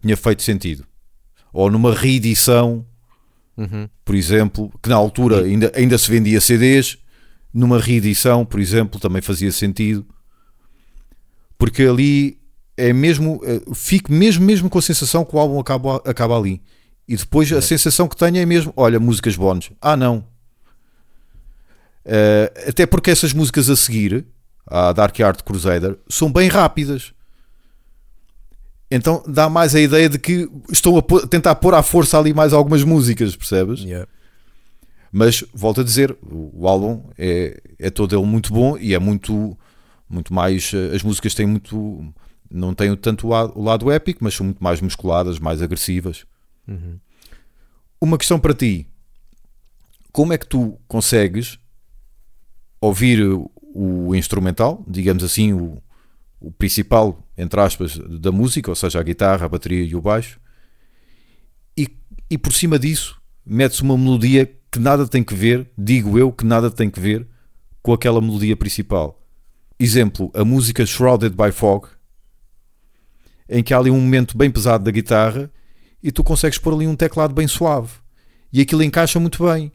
[0.00, 0.84] tinha feito sentido.
[1.52, 2.86] Ou numa reedição,
[3.56, 3.88] Uhum.
[4.04, 6.98] por exemplo, que na altura ainda, ainda se vendia CDs,
[7.52, 10.04] numa reedição, por exemplo, também fazia sentido.
[11.58, 12.38] Porque ali
[12.76, 16.60] é mesmo, eh, fico mesmo, mesmo com a sensação que o álbum acaba, acaba ali.
[17.06, 19.70] E depois a sensação que tenho é mesmo, olha, músicas bónus.
[19.80, 20.24] Ah, não.
[22.04, 24.26] Eh, até porque essas músicas a seguir,
[24.66, 27.12] a Dark Art Crusader, são bem rápidas.
[28.90, 32.32] Então dá mais a ideia de que estão a pôr- tentar pôr à força ali
[32.34, 33.80] mais algumas músicas, percebes?
[33.80, 34.06] Yeah.
[35.10, 38.98] Mas volto a dizer, o, o álbum é, é todo ele muito bom e é
[38.98, 39.56] muito,
[40.08, 40.72] muito mais.
[40.74, 42.12] eh, As músicas têm muito.
[42.56, 46.24] Não têm tanto o la- o lado épico, mas são muito mais musculadas, mais agressivas.
[46.68, 47.00] Uhum.
[48.00, 48.86] Uma questão para ti:
[50.12, 51.58] como é que tu consegues
[52.80, 53.20] ouvir
[53.74, 55.82] o, instrumental, digamos assim, o,
[56.40, 60.38] o principal, entre aspas, da música, ou seja, a guitarra, a bateria e o baixo,
[61.76, 61.88] e,
[62.30, 66.44] e por cima disso mete-se uma melodia que nada tem que ver, digo eu, que
[66.44, 67.26] nada tem que ver
[67.82, 69.20] com aquela melodia principal.
[69.78, 71.88] Exemplo, a música Shrouded by Fog,
[73.48, 75.50] em que há ali um momento bem pesado da guitarra
[76.02, 77.92] e tu consegues pôr ali um teclado bem suave.
[78.52, 79.72] E aquilo encaixa muito bem.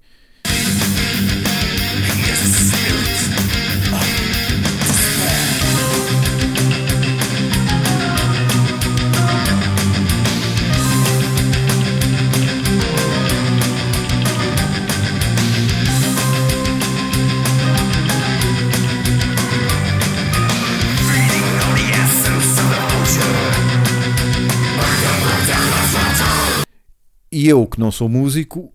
[27.39, 28.69] E eu, que não sou músico,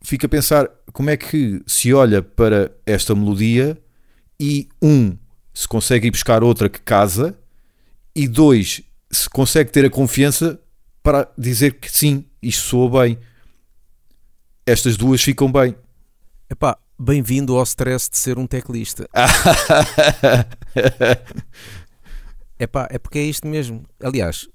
[0.00, 3.78] fico a pensar como é que se olha para esta melodia
[4.40, 5.14] e, um,
[5.52, 7.38] se consegue ir buscar outra que casa,
[8.16, 8.80] e dois,
[9.10, 10.58] se consegue ter a confiança
[11.02, 13.18] para dizer que sim, isto soa bem.
[14.64, 15.76] Estas duas ficam bem.
[16.48, 19.06] Epá, bem-vindo ao stress de ser um teclista.
[22.58, 23.84] Epá, é porque é isto mesmo.
[24.02, 24.48] Aliás,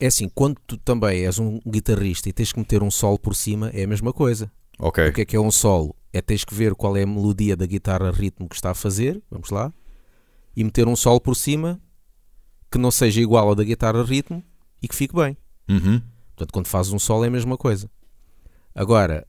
[0.00, 3.36] é assim, quando tu também és um guitarrista e tens que meter um solo por
[3.36, 4.50] cima, é a mesma coisa.
[4.78, 5.08] Ok.
[5.08, 5.94] O que é que é um solo?
[6.10, 9.22] É tens que ver qual é a melodia da guitarra ritmo que está a fazer,
[9.30, 9.72] vamos lá,
[10.56, 11.78] e meter um solo por cima
[12.72, 14.42] que não seja igual ao da guitarra ritmo
[14.82, 15.36] e que fique bem.
[15.68, 16.00] Uhum.
[16.34, 17.90] Portanto, quando fazes um solo é a mesma coisa.
[18.74, 19.26] Agora,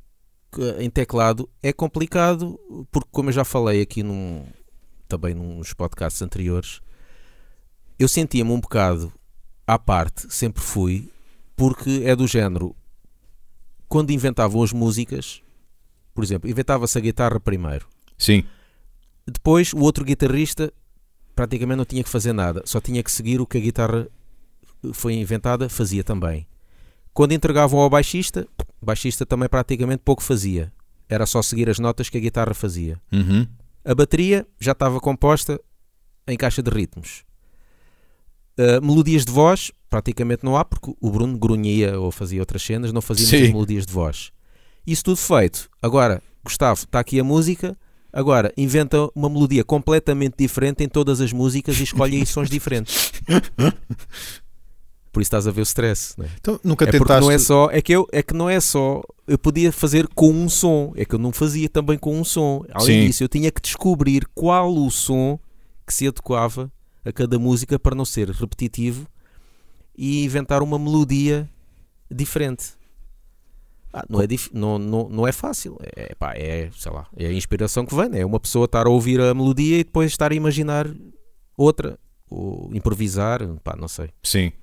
[0.79, 2.57] em teclado é complicado,
[2.89, 4.45] porque como eu já falei aqui num,
[5.07, 6.79] também nos podcasts anteriores,
[7.99, 9.11] eu sentia-me um bocado
[9.71, 11.09] à parte, sempre fui,
[11.55, 12.75] porque é do género,
[13.87, 15.41] quando inventavam as músicas,
[16.13, 17.87] por exemplo, inventava-se a guitarra primeiro.
[18.17, 18.43] Sim.
[19.25, 20.73] Depois, o outro guitarrista
[21.33, 24.09] praticamente não tinha que fazer nada, só tinha que seguir o que a guitarra
[24.91, 26.45] foi inventada, fazia também.
[27.13, 28.45] Quando entregavam ao baixista,
[28.81, 30.69] o baixista também praticamente pouco fazia.
[31.07, 33.01] Era só seguir as notas que a guitarra fazia.
[33.09, 33.47] Uhum.
[33.85, 35.61] A bateria já estava composta
[36.27, 37.23] em caixa de ritmos.
[38.61, 42.91] Uh, melodias de voz, praticamente não há, porque o Bruno grunhia ou fazia outras cenas,
[42.93, 44.31] não fazia muitas melodias de voz.
[44.85, 45.69] Isso tudo feito.
[45.81, 47.77] Agora, Gustavo, está aqui a música.
[48.13, 53.11] Agora, inventa uma melodia completamente diferente em todas as músicas e escolhe aí sons diferentes.
[55.11, 56.29] Por isso estás a ver o stress, não é?
[56.39, 57.21] Então nunca É tentaste.
[57.21, 60.31] não é só, é que eu, é que não é só, eu podia fazer com
[60.31, 62.63] um som, é que eu não fazia também com um som.
[62.71, 63.07] Além Sim.
[63.07, 65.37] disso, eu tinha que descobrir qual o som
[65.85, 66.71] que se adequava
[67.03, 69.07] a cada música para não ser repetitivo
[69.97, 71.49] e inventar uma melodia
[72.09, 72.73] diferente.
[73.93, 77.33] Ah, não, é não, não, não é fácil, é, pá, é, sei lá, é a
[77.33, 78.19] inspiração que vem, né?
[78.21, 80.87] é uma pessoa estar a ouvir a melodia e depois estar a imaginar
[81.57, 81.99] outra,
[82.29, 84.09] ou improvisar, pá, não sei.
[84.23, 84.53] Sim.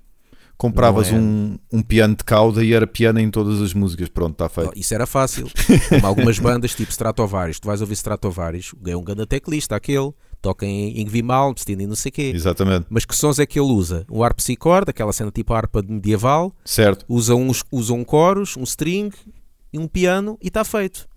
[0.56, 4.08] Compravas é- um, um piano de cauda e era piano em todas as músicas.
[4.08, 4.72] Pronto, está feito.
[4.76, 5.46] Isso era fácil.
[5.88, 10.64] Como algumas bandas tipo Stratovarius, tu vais ouvir Stratovarius, é um grande teclista aquele, toca
[10.66, 12.32] em Yngwie Malmsteen e não sei o quê.
[12.34, 12.86] Exatamente.
[12.88, 14.06] Mas que sons é que ele usa?
[14.10, 17.04] Um harpsichord, aquela cena tipo harpa medieval, Certo.
[17.08, 19.10] usa, uns, usa um chorus, um string
[19.72, 21.08] e um piano e está feito.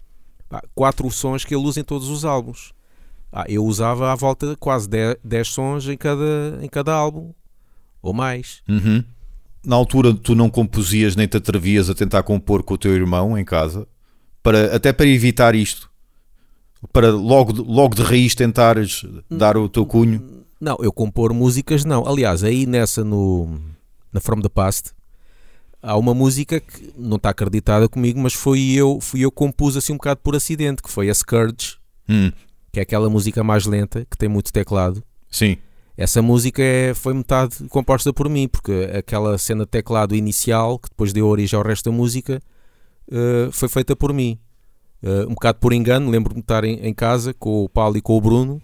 [0.76, 2.74] Quatro sons que ele usa em todos os álbuns.
[3.32, 4.89] Ah, eu usava à volta de quase
[5.24, 7.32] 10 sons em cada, em cada álbum,
[8.01, 8.61] ou mais.
[8.67, 9.03] Uhum.
[9.65, 13.38] Na altura tu não composias nem te atrevias a tentar compor com o teu irmão
[13.38, 13.88] em casa,
[14.43, 15.89] para, até para evitar isto,
[16.92, 20.42] para logo, de- logo de raiz tentares dar o teu cunho.
[20.60, 22.08] Não, eu compor músicas não.
[22.08, 23.60] Aliás, aí nessa no
[24.14, 24.92] na From the Past
[25.82, 29.76] há uma música que não está acreditada comigo, mas foi eu, fui eu que compus
[29.78, 31.78] assim um bocado por acidente, que foi a Scourge,
[32.10, 32.32] Hum,
[32.72, 35.02] que é aquela música mais lenta, que tem muito teclado.
[35.30, 35.58] sim,
[35.98, 40.90] Essa música é, foi metade composta por mim, porque aquela cena de teclado inicial, que
[40.90, 42.40] depois deu origem ao resto da música,
[43.12, 44.38] eh, foi feita por mim.
[45.04, 48.02] Uh, um bocado por engano, lembro-me de estar em, em, casa com o Paulo e
[48.02, 48.62] com o Bruno.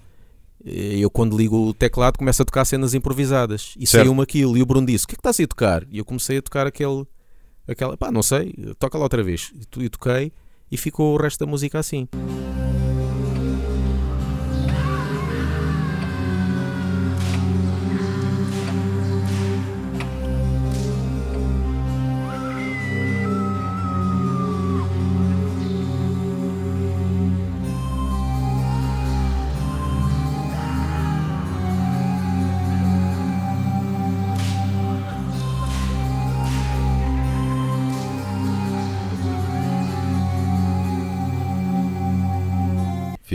[0.63, 4.57] Eu, quando ligo o teclado, começo a tocar cenas improvisadas e saiu-me aquilo.
[4.57, 5.85] E o Bruno disse: O que é que estás a tocar?
[5.89, 7.05] E eu comecei a tocar aquele,
[7.67, 9.51] aquela, pá, não sei, toca lá outra vez.
[9.55, 10.31] E, e toquei
[10.69, 12.07] e ficou o resto da música assim.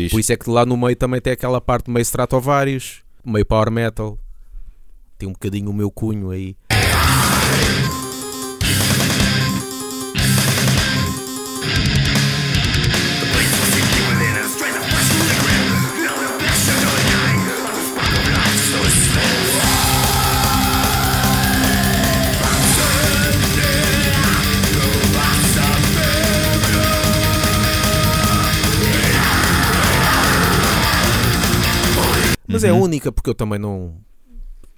[0.04, 0.10] Fixe.
[0.10, 3.70] Por isso é que lá no meio também tem aquela parte meio Stratovarius, meio Power
[3.70, 4.18] Metal.
[5.18, 6.56] Tem um bocadinho o meu cunho aí.
[32.92, 33.96] Única porque eu também não.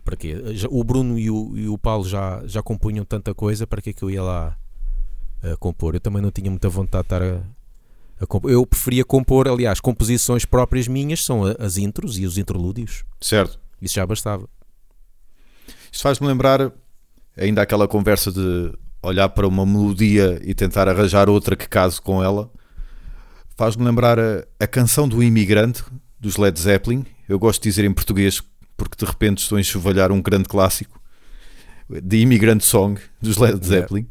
[0.05, 0.37] Para quê?
[0.71, 3.93] O Bruno e o, e o Paulo já, já compunham tanta coisa, para que é
[3.93, 4.57] que eu ia lá
[5.43, 5.95] a compor?
[5.95, 7.41] Eu também não tinha muita vontade de estar a,
[8.23, 8.51] a compor.
[8.51, 13.05] Eu preferia compor, aliás, composições próprias minhas são as intros e os interlúdios.
[13.21, 13.59] Certo.
[13.81, 14.49] Isso já bastava.
[15.91, 16.71] Isto faz-me lembrar
[17.37, 22.23] ainda aquela conversa de olhar para uma melodia e tentar arranjar outra que case com
[22.23, 22.51] ela.
[23.57, 25.83] Faz-me lembrar a, a canção do imigrante
[26.21, 27.07] dos Led Zeppelin.
[27.29, 28.43] Eu gosto de dizer em português
[28.77, 31.01] porque de repente estou a enxovalhar um grande clássico.
[31.89, 34.07] The Immigrant Song dos Led Zeppelin.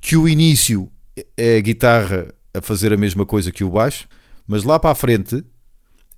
[0.00, 0.90] Que o início
[1.36, 4.08] é a guitarra a fazer a mesma coisa que o baixo,
[4.46, 5.44] mas lá para a frente,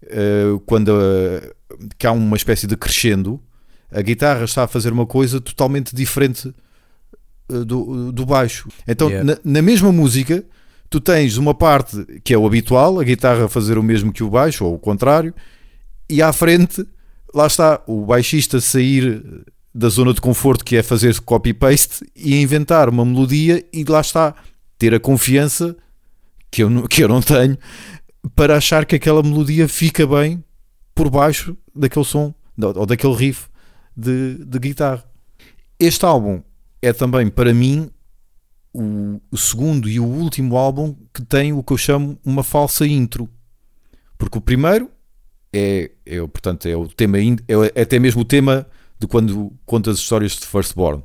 [0.07, 1.53] eh, quando eh,
[2.05, 3.41] há uma espécie de crescendo,
[3.91, 6.53] a guitarra está a fazer uma coisa totalmente diferente
[7.51, 8.69] eh, do, do baixo.
[8.87, 9.35] Então, Yeah.
[9.45, 10.45] na, na mesma música,
[10.91, 14.23] tu tens uma parte que é o habitual, a guitarra a fazer o mesmo que
[14.23, 15.35] o baixo, ou o contrário,
[16.09, 16.85] e à frente,
[17.35, 19.23] lá está o baixista sair
[19.75, 24.35] da zona de conforto que é fazer copy-paste e inventar uma melodia, e lá está,
[24.79, 25.77] ter a confiança
[26.51, 27.57] que eu, não- que eu não tenho
[28.35, 30.43] para achar que aquela melodia fica bem
[30.95, 32.35] por baixo daquele som
[32.75, 33.47] ou daquele riff
[33.97, 35.05] de, de guitarra.
[35.79, 36.43] Este álbum
[36.83, 37.91] é também para mim
[38.73, 42.87] o, o segundo e o último álbum que tem o que eu chamo uma falsa
[42.87, 43.29] intro.
[44.17, 44.91] Porque o primeiro
[45.53, 47.39] é, é portanto, é o tema, in-
[47.75, 48.67] é até mesmo o tema
[48.99, 51.03] de quando conta as histórias de Firstborn.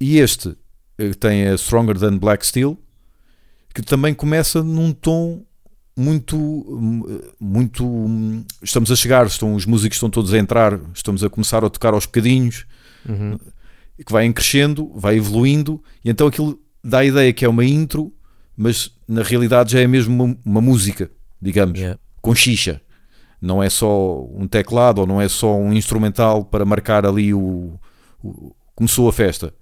[0.00, 0.56] E este
[0.98, 2.76] eh, tem a Stronger Than Black Steel,
[3.74, 5.44] que também começa num tom
[5.96, 6.36] muito
[7.38, 7.84] muito
[8.62, 11.92] estamos a chegar, estão, os músicos estão todos a entrar, estamos a começar a tocar
[11.94, 12.66] aos bocadinhos,
[13.08, 13.36] Uhum.
[14.06, 18.12] que vai crescendo, vai evoluindo, e então aquilo dá a ideia que é uma intro,
[18.56, 21.10] mas na realidade já é mesmo uma, uma música,
[21.40, 21.98] digamos, Yeah.
[22.22, 22.80] Com xixa.
[23.40, 27.72] Não é só um teclado ou não é só um instrumental para marcar ali o,
[28.22, 29.52] o- começou a festa.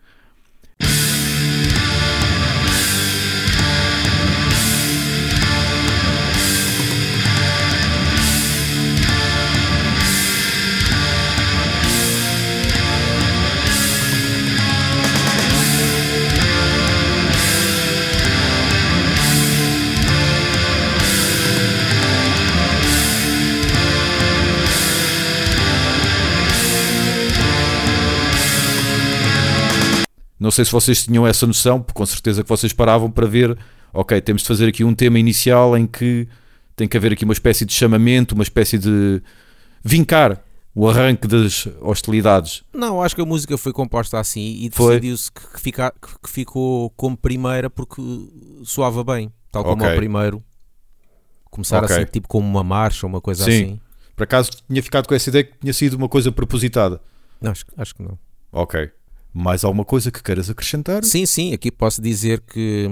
[30.50, 33.56] Não sei se vocês tinham essa noção, porque com certeza que vocês paravam para ver,
[33.94, 36.26] ok, temos de fazer aqui um tema inicial em que
[36.74, 39.22] tem que haver aqui uma espécie de chamamento, uma espécie de
[39.84, 40.42] vincar
[40.74, 42.64] o arranque das hostilidades.
[42.74, 44.94] Não, acho que a música foi composta assim e Foi.
[44.98, 48.02] decidiu-se que, fica- que- ficou como primeira porque
[48.64, 49.88] soava bem, tal como Ok.
[49.88, 50.42] ao primeiro.
[51.48, 51.94] Começar Ok.
[51.94, 53.50] assim, tipo como uma marcha, uma coisa Sim.
[53.52, 53.80] assim.
[54.16, 57.00] Por acaso tinha ficado com essa ideia que tinha sido uma coisa propositada.
[57.40, 58.18] Não, acho, acho que não.
[58.50, 58.90] Ok.
[59.32, 61.04] Mais alguma coisa que queiras acrescentar?
[61.04, 62.88] Sim, sim, aqui posso dizer que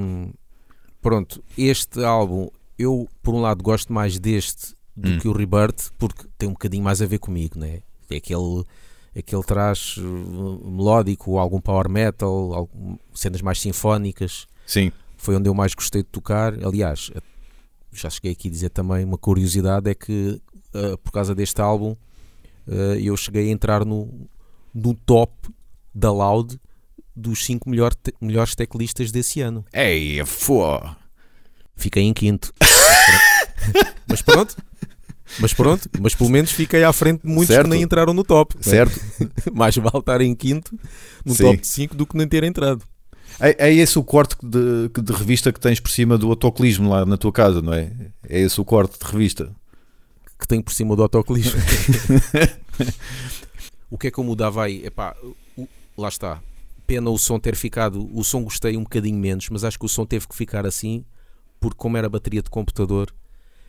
[1.00, 5.18] pronto, este álbum eu por um lado gosto mais deste do Hum.
[5.18, 7.80] que o Rebirth porque tem um bocadinho mais a ver comigo, né?
[8.10, 8.64] É aquele,
[9.16, 14.46] aquele trash uh, melódico, algum power metal, algum- cenas mais sinfónicas.
[14.66, 14.90] Sim.
[15.16, 16.54] Foi onde eu mais gostei de tocar.
[16.64, 17.10] Aliás,
[17.92, 20.40] já cheguei aqui a dizer também uma curiosidade é que
[20.74, 21.96] eh, por causa deste álbum
[22.68, 24.08] eh, eu cheguei a entrar no,
[24.74, 25.32] no top
[25.98, 26.58] da Loud
[27.14, 29.64] dos 5 melhor te- melhores teclistas desse ano.
[29.72, 30.80] Ei, fô.
[31.76, 32.52] Fiquei em quinto.
[34.06, 34.56] mas pronto.
[35.40, 37.64] Mas pronto, mas pelo menos fiquei à frente de muitos Certo.
[37.64, 38.54] que nem entraram no top.
[38.60, 38.98] Certo?
[39.52, 40.78] Mais vale estar em quinto
[41.24, 41.44] no Sim.
[41.44, 42.82] top 5 do que nem ter entrado.
[43.38, 47.04] É, é esse o corte de, de revista que tens por cima do autocolismo lá
[47.04, 47.92] na tua casa, não é?
[48.26, 49.52] É esse o corte de revista.
[50.40, 51.60] que tenho por cima do autocolismo.
[53.90, 54.86] o que é que eu mudava aí?
[54.86, 55.14] Epá,
[55.56, 55.68] o-
[55.98, 56.40] lá está.
[56.86, 58.08] Pena o som ter ficado.
[58.16, 61.04] O som gostei um bocadinho menos, mas acho que o som teve que ficar assim,
[61.60, 63.12] porque como era bateria de computador,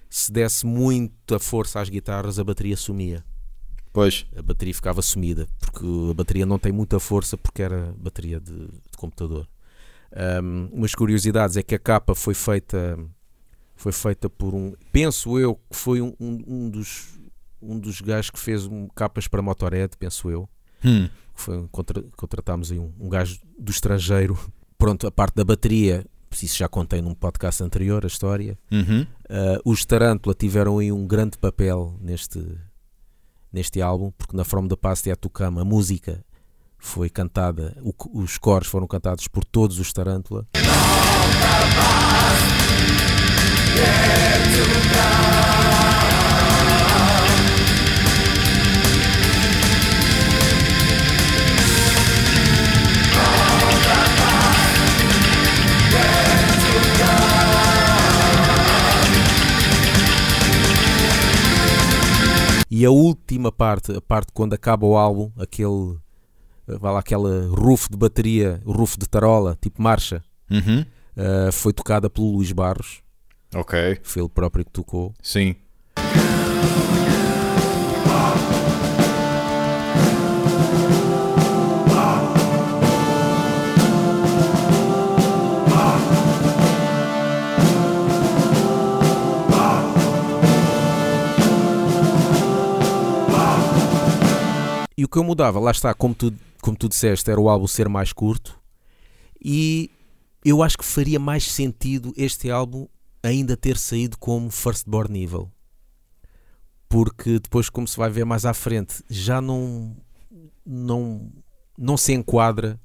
[0.09, 3.23] se desse muita força às guitarras, a bateria sumia.
[3.91, 8.39] Pois, A bateria ficava sumida, porque a bateria não tem muita força porque era bateria
[8.39, 9.47] de, de computador.
[10.43, 12.97] Um, umas curiosidades é que a capa foi feita
[13.75, 17.19] foi feita por um penso eu que foi um, um, um dos
[17.61, 20.49] um dos gajos que fez um, capas para Motorhead, penso eu
[20.84, 21.09] Hum,
[21.39, 24.37] que foi, contra, contratámos aí um, um gajo do estrangeiro
[24.77, 26.05] pronto, a parte da bateria
[26.43, 29.01] isso já contei num podcast anterior a história uhum.
[29.29, 32.43] Uh, os Tarantula tiveram aí um grande papel neste,
[33.53, 36.23] neste álbum, porque na From the Past Yet to Come a música
[36.79, 40.47] foi cantada, o- os cores foram cantados por todos os Tarantula.
[62.80, 65.97] E a última parte, a parte quando acaba o álbum, aquele,
[66.65, 70.86] eh, vá lá, aquela roof de bateria, roof de tarola, tipo marcha, Uhum.
[71.17, 73.01] uh, foi tocada pelo Luís Barros,
[73.53, 75.13] Ok, foi ele próprio que tocou.
[75.21, 75.55] sim.
[95.00, 97.66] E o que eu mudava, lá está, como tu, como tu disseste, era o álbum
[97.66, 98.60] ser mais curto.
[99.41, 99.89] E
[100.43, 102.86] eu acho que faria mais sentido este álbum
[103.24, 105.50] ainda ter saído como Firstborn Evil.
[106.89, 109.95] Porque depois, como se vai ver mais à frente, já não,
[110.66, 111.32] não,
[111.78, 112.78] não se enquadra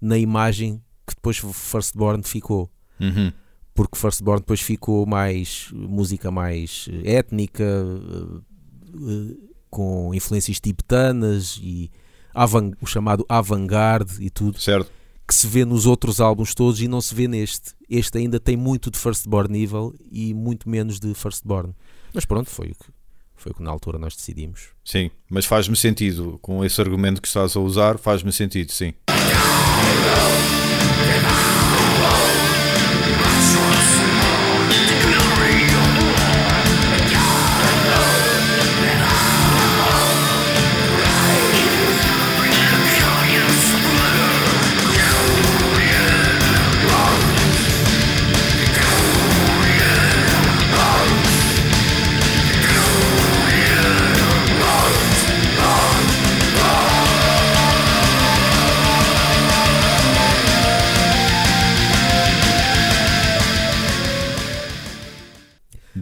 [0.00, 2.70] na imagem que depois Firstborn ficou.
[3.00, 3.32] Uhum.
[3.74, 8.42] Porque Firstborn depois ficou mais música mais étnica, eh,
[8.94, 11.90] eh, com influências tibetanas e
[12.80, 14.90] o chamado avant-garde e tudo, Certo.
[15.26, 17.72] que se vê nos outros álbuns todos e não se vê neste.
[17.90, 21.74] Este ainda tem muito de Firstborn Evil e muito menos de Firstborn.
[22.14, 22.86] Mas pronto, foi o que,
[23.36, 24.68] foi o que na altura nós decidimos.
[24.84, 26.38] Sim, mas faz-me sentido.
[26.40, 28.94] Com esse argumento que estás a usar, faz-me sentido, sim.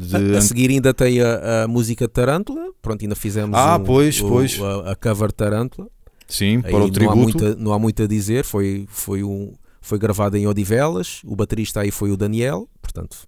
[0.06, 3.80] De- A, a seguir ainda tem a, a música Tarântula, pronto, ainda fizemos Ah, o-
[3.84, 4.60] pois, o- pois.
[4.60, 5.88] A, a cover Tarântula.
[6.28, 7.18] Sim, Aí para o não, há tributo.
[7.20, 11.80] muita, não há muito a dizer, foi, foi, um, foi gravado em Odivelas, o baterista
[11.82, 13.18] aí foi o Daniel, portanto,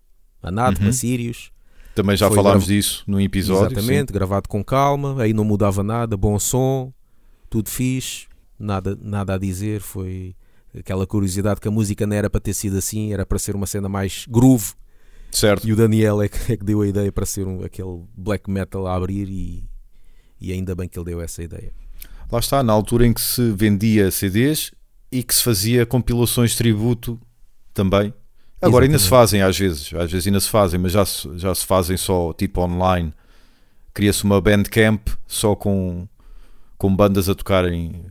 [0.42, 0.92] Anátema, Uhum.
[0.92, 1.50] Sirius,
[1.94, 3.72] Também já Foi falámos grava- disso no episódio.
[3.76, 6.92] exatamente, gravado com calma, aí não mudava nada, bom som,
[7.50, 8.26] tudo fixe,
[8.58, 10.34] nada, nada a dizer, foi
[10.76, 13.66] aquela curiosidade que a música não era para ter sido assim, era para ser uma
[13.66, 14.74] cena mais groove, sim.
[15.30, 15.66] Certo.
[15.68, 18.50] e o Daniel é que, é que deu a ideia para ser um, aquele black
[18.50, 19.68] metal a abrir e,
[20.40, 21.72] e ainda bem que ele deu essa ideia.
[22.30, 24.72] Lá está, na altura em que se vendia CDs
[25.10, 27.18] e que se fazia compilações de tributo
[27.72, 28.12] também.
[28.60, 29.20] Agora ainda se Exatamente.
[29.30, 32.32] fazem às vezes, às vezes ainda se fazem, mas já se, já se fazem só
[32.32, 33.14] tipo online.
[33.94, 36.06] Cria-se uma bandcamp só com,
[36.76, 38.04] com bandas a tocarem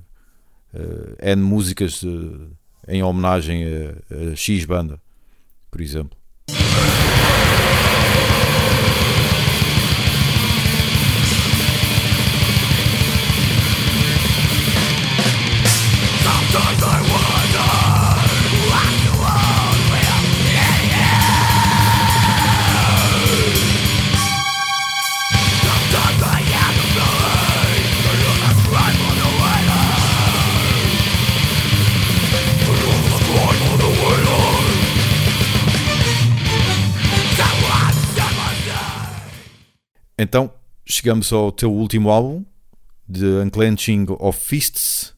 [0.74, 2.48] eh, N músicas de-
[2.88, 5.00] em homenagem a, a X banda,
[5.70, 6.17] por exemplo.
[40.18, 40.52] Então,
[40.86, 42.44] chegamos ao teu último álbum,
[43.12, 45.14] The Unclenching of Fists.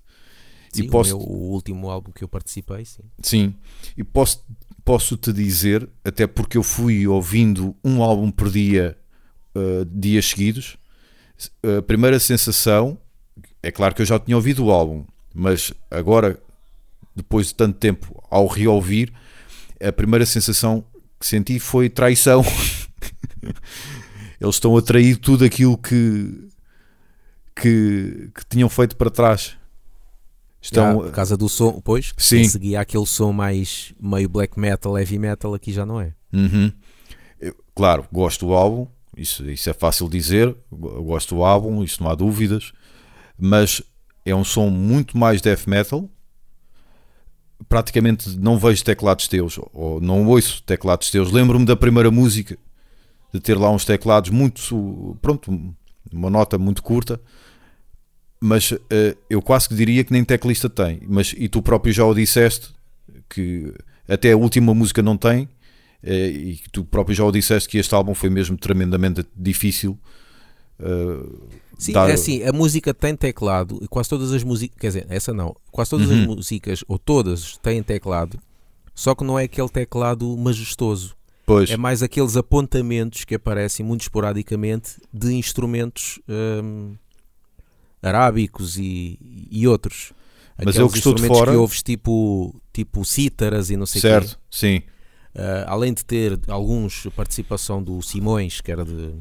[0.71, 3.03] Sim, e posso, o, meu, o último álbum que eu participei, sim.
[3.23, 3.55] sim,
[3.97, 4.45] e posso,
[4.85, 8.95] posso te dizer, até porque eu fui ouvindo um álbum por dia,
[9.55, 10.77] uh, dias seguidos,
[11.63, 12.99] a primeira sensação,
[13.63, 16.39] é claro que eu já tinha ouvido o álbum, mas agora,
[17.15, 19.11] depois de tanto tempo, ao reouvir,
[19.81, 20.83] a primeira sensação
[21.19, 22.43] que senti foi traição.
[24.39, 26.49] Eles estão a trair tudo aquilo que,
[27.55, 29.57] que, que tinham feito para trás.
[30.61, 32.43] Estão, Estão, por causa do som, pois, Sim.
[32.43, 36.13] seguia aquele som mais meio black metal, heavy metal, aqui já não é.
[36.33, 36.71] Uhum.
[37.39, 40.55] Eu, claro, gosto do álbum, isso, isso é fácil dizer.
[40.71, 42.71] Gosto do álbum, isso não há dúvidas.
[43.37, 43.81] Mas
[44.25, 46.09] é um som muito mais death metal.
[47.67, 51.31] Praticamente não vejo teclados teus, ou não ouço teclados teus.
[51.31, 52.57] Lembro-me da primeira música,
[53.33, 55.17] de ter lá uns teclados muito.
[55.21, 55.73] Pronto,
[56.11, 57.19] uma nota muito curta.
[58.41, 61.01] Mas eh, eu quase que diria que nem teclista tem.
[61.07, 62.73] Mas, e tu próprio já o disseste,
[63.29, 63.73] que
[64.07, 65.47] até a última música não tem.
[66.01, 69.97] Eh, e que tu próprio já o disseste que este álbum foi mesmo tremendamente difícil.
[70.79, 74.87] eh, Sim, dar- é assim, a música tem teclado, e quase todas as músicas, quer
[74.87, 76.35] dizer, essa não, quase todas as Uhum.
[76.35, 78.37] músicas, ou todas, têm teclado,
[78.95, 81.15] só que não é aquele teclado majestoso.
[81.49, 86.93] Pois, É mais aqueles apontamentos que aparecem muito esporadicamente de instrumentos hum,
[88.03, 89.17] arábicos e,
[89.49, 90.13] e outros.
[90.63, 94.01] Mas eu que estou de fora- que ouves tipo, tipo cítaras e não sei o
[94.03, 94.07] quê.
[94.07, 94.83] certo, sim.
[95.33, 99.15] Uh, além de ter alguns participação do Simões, que era de,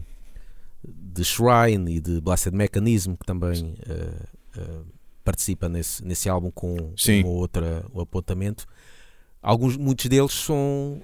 [0.84, 4.86] de Shrine e de Blasted Mechanism, que também uh, uh,
[5.24, 7.22] participa nesse, nesse álbum com Sim.
[7.22, 8.66] uma outra um apontamento.
[9.40, 11.00] Alguns, muitos deles são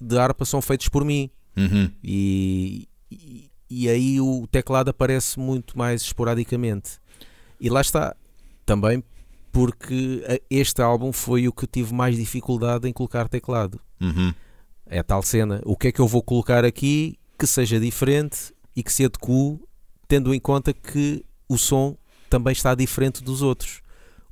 [0.00, 1.90] de harpa são feitos por mim Uhum.
[2.04, 7.00] e, e, e aí o teclado aparece muito mais esporadicamente.
[7.60, 8.14] E lá está,
[8.64, 9.02] também
[9.50, 13.80] porque este álbum foi o que tive mais dificuldade em colocar teclado.
[14.00, 14.32] Uhum.
[14.86, 15.60] É a tal cena.
[15.64, 19.58] O que é que eu vou colocar aqui que seja diferente e que se adeque
[20.06, 21.96] tendo em conta que o som
[22.30, 23.80] também está diferente dos outros.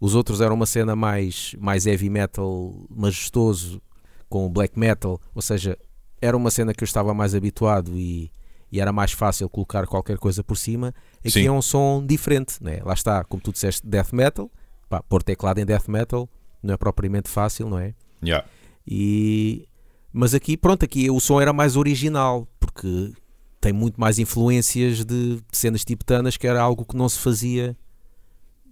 [0.00, 3.80] Os outros eram uma cena mais, mais heavy metal majestoso,
[4.28, 5.78] com black metal, ou seja,
[6.20, 8.30] era uma cena que eu estava mais habituado e,
[8.70, 10.94] e era mais fácil colocar qualquer coisa por cima.
[11.20, 11.46] Aqui Sim.
[11.46, 12.80] é um som diferente, né?
[12.84, 14.50] lá está, como tu disseste, death metal.
[14.88, 16.28] Pá, pôr teclado em death metal
[16.62, 17.94] não é propriamente fácil, não é?
[18.22, 18.46] Yeah.
[18.86, 19.68] E
[20.12, 23.12] mas aqui, pronto, aqui o som era mais original, porque
[23.60, 27.76] tem muito mais influências de, de cenas tibetanas, que era algo que não se fazia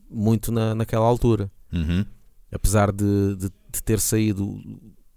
[0.09, 1.51] muito na, naquela altura.
[1.71, 2.05] Uhum.
[2.51, 4.59] Apesar de, de, de ter saído,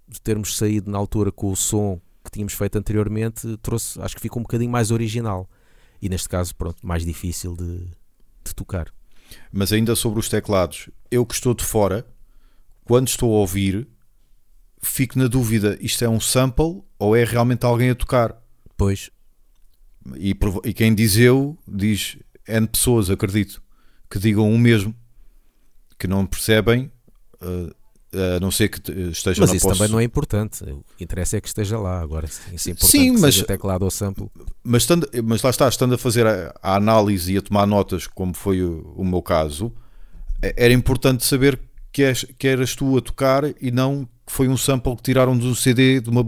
[0.07, 4.21] de termos saído na altura com o som que tínhamos feito anteriormente, trouxe, acho que
[4.21, 5.49] ficou um bocadinho mais original.
[6.01, 7.79] E neste caso, pronto, mais difícil de,
[8.43, 8.93] de tocar.
[9.51, 12.05] Mas ainda sobre os teclados, eu que estou de fora,
[12.83, 13.87] quando estou a ouvir,
[14.81, 18.35] fico na dúvida: isto é um sample ou é realmente alguém a tocar?
[18.75, 19.09] Pois,
[20.15, 23.61] E, e quem diz eu, diz N pessoas, acredito,
[24.09, 24.95] que digam o mesmo,
[25.97, 26.91] que não percebem,
[27.41, 27.73] eh,
[28.13, 30.63] a não ser que te- estejam mas isso também não é importante.
[30.63, 31.99] O que interessa é que esteja lá.
[32.01, 34.29] Agora, sim, isso é importante Sim, que mas- teclado ou sample.
[34.63, 38.07] Mas, estando- mas lá está, estando a fazer a, a análise e a tomar notas,
[38.07, 39.71] como foi o, o meu caso,
[40.41, 41.59] eh, era importante saber
[41.91, 45.37] que, és, que eras tu a tocar e não que foi um sample que tiraram
[45.37, 46.23] do CD de uma,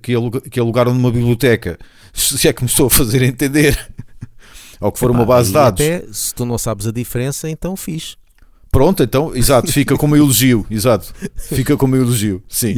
[0.00, 1.78] que, aluga- que alugaram numa biblioteca.
[2.14, 3.76] Se é que me estou a fazer entender.
[4.80, 5.80] Ou que for uma base de dados.
[5.84, 8.16] Até, se tu não sabes a diferença, então fiz.
[8.70, 11.12] Pronto, então, exato, fica como elogio, exato.
[11.36, 12.74] Fica como elogio, sim.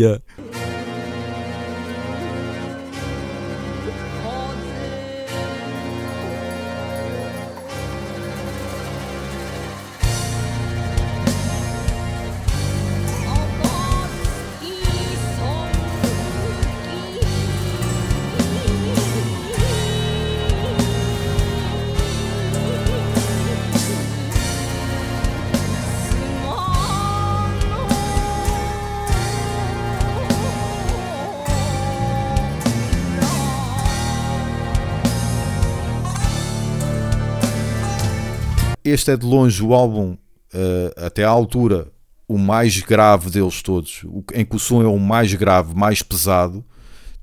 [39.03, 40.17] Este é de longe o álbum,
[40.55, 41.89] eh, até à altura,
[42.29, 46.03] o mais grave deles todos, o- em que o som é o mais grave, mais
[46.05, 46.65] pesado,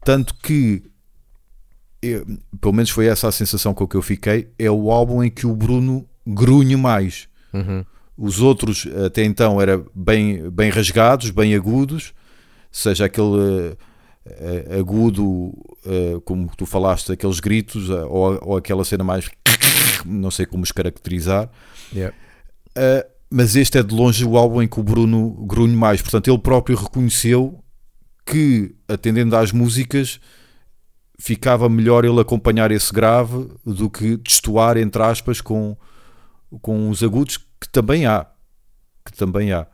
[0.03, 0.83] tanto que,
[2.01, 2.25] eu-
[2.59, 5.47] pelo menos foi essa a sensação com que eu fiquei, é o álbum em que
[5.47, 7.29] o Bruno grunhe mais.
[7.53, 7.85] Uhum.
[8.17, 12.13] Os outros até então eram bem, bem rasgados, bem agudos,
[12.69, 13.73] seja aquele,
[14.25, 15.53] eh, agudo,
[15.85, 19.29] eh, como tu falaste, aqueles gritos, eh, ou, ou aquela cena mais.
[20.05, 21.49] Não sei como os caracterizar.
[21.93, 22.15] Yeah.
[22.77, 26.01] Uh, mas este é de longe o álbum em que o Bruno grunhe mais.
[26.01, 27.63] Portanto, ele próprio reconheceu
[28.25, 30.19] que, atendendo às músicas,
[31.19, 35.77] ficava melhor ele acompanhar esse grave do que destoar, entre aspas, com,
[36.61, 38.25] com os agudos, que também há.
[39.05, 39.67] Que também há.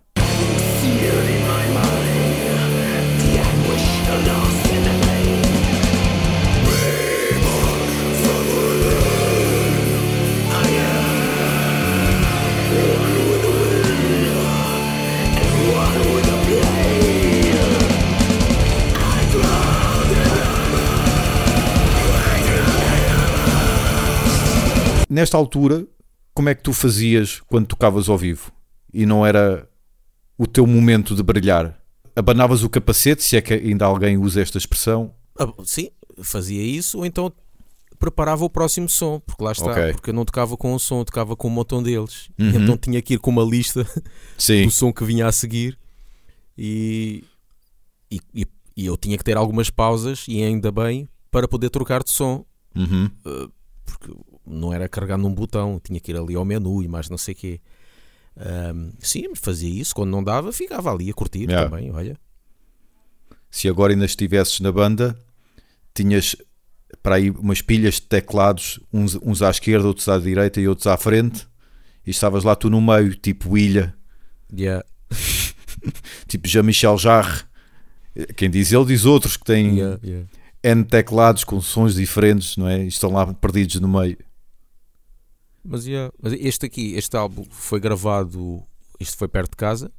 [25.16, 25.88] Nesta altura,
[26.34, 28.52] como é que tu fazias quando tocavas ao vivo?
[28.94, 29.66] E não era
[30.38, 31.80] o teu momento de brilhar?
[32.14, 35.16] Abanavas o capacete, se é que ainda alguém usa esta expressão?
[35.40, 35.90] Ah, sim,
[36.22, 37.32] fazia isso, ou então
[37.98, 39.94] preparava o próximo som, porque lá está, Ok.
[39.94, 42.30] porque eu não tocava com um som, eu tocava com um montão deles.
[42.38, 42.50] Uhum.
[42.50, 43.88] Então tinha que ir com uma lista
[44.38, 44.66] Sim.
[44.66, 45.80] do som que vinha a seguir
[46.58, 47.24] e,
[48.12, 52.04] e, e- e eu tinha que ter algumas pausas, e ainda bem, para poder trocar
[52.04, 52.44] de som,
[52.76, 53.10] Uhum.
[53.86, 54.12] porque
[54.46, 57.34] não era carregar num botão, tinha que ir ali ao menu e mais não sei
[57.34, 57.62] o quê.
[58.38, 61.70] Ahm, sim, fazia isso, quando não dava, ficava ali a curtir Yeah.
[61.70, 62.18] também, olha.
[63.50, 65.18] Se agora ainda estivesses na banda,
[65.94, 66.36] tinhas
[67.02, 70.88] para aí umas pilhas de teclados, uns, uns à esquerda, outros à direita e outros
[70.88, 71.48] à frente,
[72.06, 73.96] e estavas lá tu no meio, tipo ilha,
[74.54, 74.86] Yeah.
[76.28, 77.44] tipo Jean-Michel Jarre.
[78.38, 80.28] Quem diz ele diz outros que têm Yeah, yeah.
[80.64, 82.84] N teclados com sons diferentes, não é?
[82.84, 84.18] E estão lá perdidos no meio.
[85.66, 88.64] Mas, yeah, mas este aqui, este álbum foi gravado,
[89.00, 89.92] isto foi perto de casa,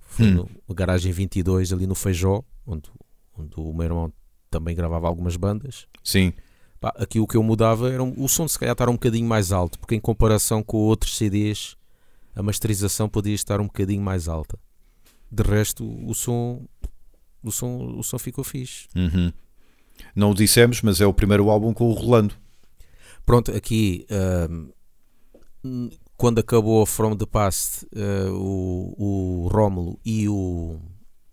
[0.00, 0.46] foi Hum.
[0.68, 2.90] no, Garagem 22, ali no Feijó, onde,
[3.38, 4.12] onde o meu irmão
[4.50, 5.86] também gravava algumas bandas.
[6.02, 6.32] Sim,
[6.80, 9.26] Pá, aqui o que eu mudava era um- o som, se calhar, estar um bocadinho
[9.26, 11.76] mais alto, porque em comparação com outros CDs,
[12.34, 14.58] a masterização podia estar um bocadinho mais alta.
[15.30, 16.66] De resto, o som,
[17.42, 18.86] o som, o som ficou fixe.
[18.94, 19.32] Uhum.
[20.14, 22.34] Não o dissemos, mas é o primeiro álbum com o Rolando.
[23.24, 24.06] Pronto, aqui
[24.50, 24.68] hum,
[26.16, 28.94] quando acabou From the Past, ah, o,
[29.44, 30.78] o Rómulo e o,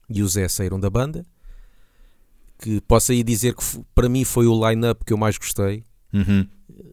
[0.10, 1.26] e o Zé saíram da banda.
[2.60, 3.64] Que posso aí dizer que
[3.96, 6.46] para mim foi o line-up que eu mais gostei Uhum.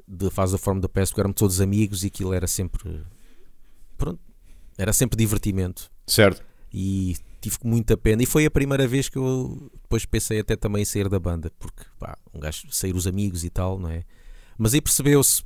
[0.06, 3.04] de Faz a From the Past, porque eram todos amigos e aquilo era sempre.
[3.96, 4.20] Pronto,
[4.78, 5.90] era sempre divertimento.
[6.06, 6.42] Certo.
[6.72, 8.22] E tive muita pena.
[8.22, 11.50] E foi a primeira vez que eu depois pensei até também em sair da banda,
[11.58, 14.04] porque pá, um gajo sair os amigos e tal, não é?
[14.56, 15.42] Mas aí percebeu-se,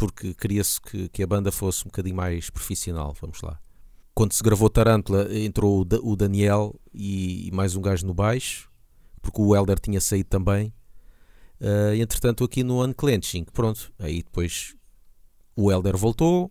[0.00, 3.60] porque queria-se que, que a banda fosse um bocadinho mais profissional, vamos lá.
[4.14, 8.14] Quando se gravou Tarântula, entrou o, Da- o Daniel e, e mais um gajo no
[8.14, 8.70] baixo,
[9.22, 10.72] porque o Helder tinha saído também.
[11.60, 14.74] Ah, entretanto, aqui no Unclenching, pronto, aí depois
[15.54, 16.50] o Helder voltou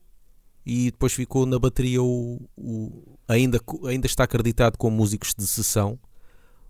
[0.65, 5.97] e depois ficou na bateria o, o- ainda, ainda está acreditado como músicos de sessão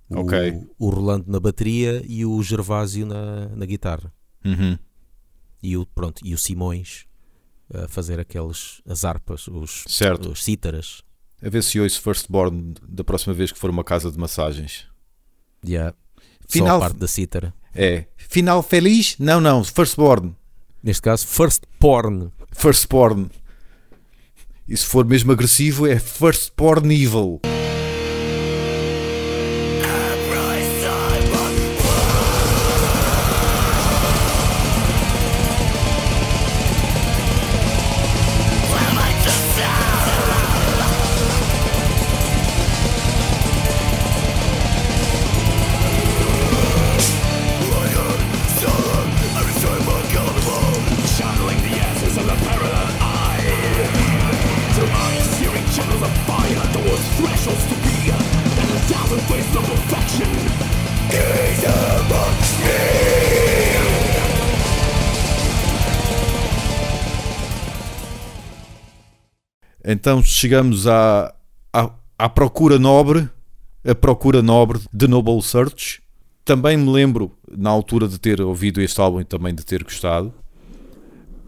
[0.09, 0.67] o, Ok.
[0.79, 4.11] o Rolando na bateria e o Gervásio na, na guitarra
[4.45, 4.77] Uhum.
[5.61, 7.05] E o, pronto, e o Simões
[7.73, 10.31] a fazer aqueles as harpas, os, Certo.
[10.31, 11.03] os cítaras
[11.41, 14.87] A ver se ouço Firstborn da próxima vez que for uma casa de massagens.
[15.65, 15.95] yeah.
[16.47, 18.05] só Final- a parte da cítara É.
[18.17, 19.15] Final feliz?
[19.19, 19.63] Não, não.
[19.63, 20.35] Firstborn.
[20.81, 23.29] neste caso First Porn Firstborn.
[24.67, 27.39] E se for mesmo agressivo, é Firstborn Evil.
[69.99, 71.35] Então chegamos à,
[71.73, 73.29] à, à procura nobre,
[73.85, 76.01] a procura nobre de Noble Search.
[76.45, 80.33] Também me lembro, na altura de ter ouvido este álbum e também de ter gostado.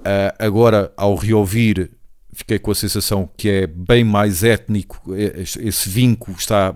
[0.03, 1.91] Ah, agora, ao reouvir,
[2.33, 5.01] fiquei com a sensação que é bem mais étnico.
[5.15, 6.75] eh, Esse vínculo está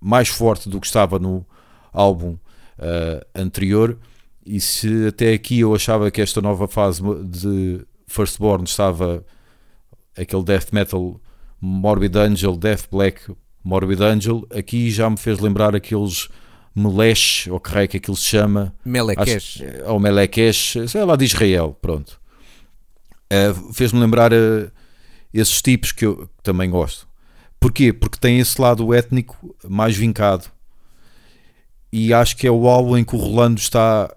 [0.00, 1.44] mais forte do que estava no
[1.92, 2.36] álbum
[2.78, 3.98] ah, anterior.
[4.46, 9.24] E se até aqui eu achava que esta nova fase de Firstborn estava
[10.16, 11.20] aquele death metal
[11.60, 13.32] Morbid Angel, Death Black
[13.64, 16.28] Morbid Angel, aqui já me fez lembrar aqueles
[16.74, 18.74] Melesh, ou que raio que aquilo se chama.
[18.84, 19.62] Melekesh.
[19.62, 22.20] Acho- Ou Melekesh, sei lá de Israel, pronto.
[23.30, 24.70] Eh, Fez-me lembrar eh,
[25.32, 27.06] esses tipos que eu também gosto.
[27.60, 27.92] Porquê?
[27.92, 30.46] Porque tem esse lado étnico mais vincado.
[31.92, 34.12] E acho que é o álbum em que o Rolando está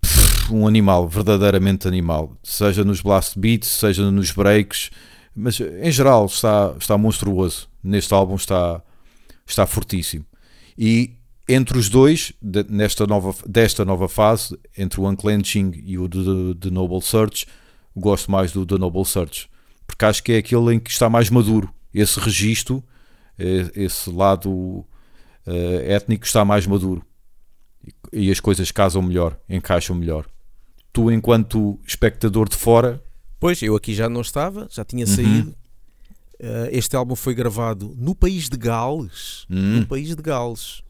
[0.00, 2.32] pff, um animal, verdadeiramente animal.
[2.42, 4.90] Seja nos blast beats, seja nos breaks,
[5.34, 7.68] mas em geral está, está monstruoso.
[7.82, 8.82] Neste álbum está,
[9.46, 10.24] está fortíssimo.
[10.76, 11.16] E
[11.48, 16.70] entre os dois, de- nesta nova, desta nova fase, entre o Unclenching e o The,
[16.70, 17.46] Noble Search,
[17.96, 19.48] gosto mais do The Noble Search.
[19.86, 21.72] Porque acho que é aquele em que está mais maduro.
[21.94, 22.84] Esse registro,
[23.38, 24.84] eh, esse lado
[25.46, 27.02] eh, étnico está mais maduro.
[28.12, 30.26] E as coisas casam melhor, encaixam melhor.
[30.92, 33.02] Tu, enquanto espectador de fora,
[33.40, 35.14] Pois, eu aqui já não estava, já tinha Uhum.
[35.14, 35.54] saído.
[36.40, 39.44] Eh, este álbum foi gravado no país de Gales.
[39.50, 39.80] Hum.
[39.80, 40.82] No país de Gales.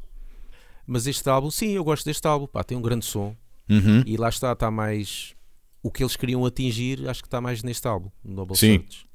[0.86, 2.46] Mas este álbum, sim, eu gosto deste álbum.
[2.46, 3.34] Pá, tem um grande som.
[3.68, 5.34] uhum, E lá está, está mais.
[5.82, 8.78] O que eles queriam atingir, acho que está mais neste álbum, no Noble Sim.
[8.78, 9.06] Search.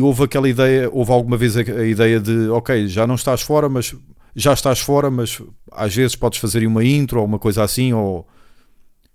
[0.00, 3.42] E houve aquela ideia, houve alguma vez a, a ideia de, ok, já não estás
[3.42, 3.94] fora, mas
[4.34, 8.26] já estás fora, mas às vezes podes fazer uma intro ou uma coisa assim, ou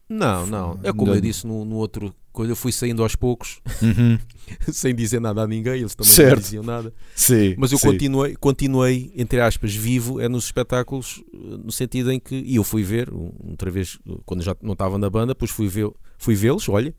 [0.08, 0.80] Não, não.
[0.84, 1.16] É como Não.
[1.16, 2.14] eu disse no, no outro.
[2.32, 4.20] Quando eu fui saindo aos poucos, Uhum.
[4.72, 6.36] sem dizer nada a ninguém, eles também Certo.
[6.36, 6.94] não diziam nada.
[7.16, 7.88] sim, Mas eu sim.
[7.92, 12.36] continuei, continuei, entre aspas, vivo é nos espetáculos, eh, no sentido em que.
[12.36, 15.68] E eu fui ver, outra vez, eh, quando já não estava na banda, depois fui
[15.68, 15.90] ver-
[16.20, 16.94] fui vê-los, olha,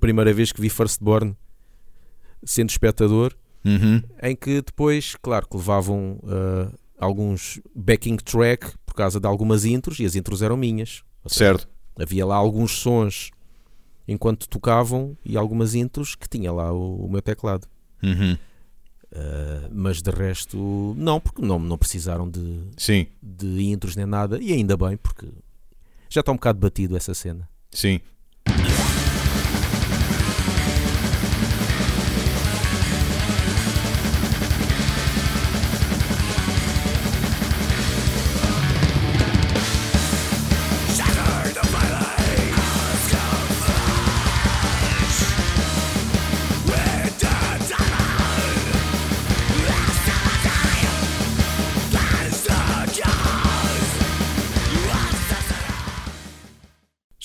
[0.00, 1.34] primeira vez que vi Firstborn
[2.44, 4.02] sendo espectador, Uhum.
[4.22, 10.00] em que depois, claro, que levavam eh, alguns backing track por causa de algumas intros,
[10.00, 11.04] e as intros eram minhas.
[11.26, 13.30] Seja, certo, havia lá alguns sons
[14.08, 17.66] enquanto tocavam e algumas intros que tinha lá o, o meu teclado.
[18.02, 18.36] Uhum.
[19.12, 24.38] Uh, mas de resto, não, porque não, não precisaram de, sim, de intros nem nada,
[24.40, 25.28] e ainda bem, porque
[26.08, 27.48] já está um bocado batido essa cena.
[27.70, 28.00] sim.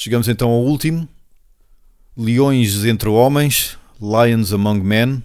[0.08, 1.06] Chegamos então ao último.
[2.16, 5.22] Leões entre homens, Lions among men.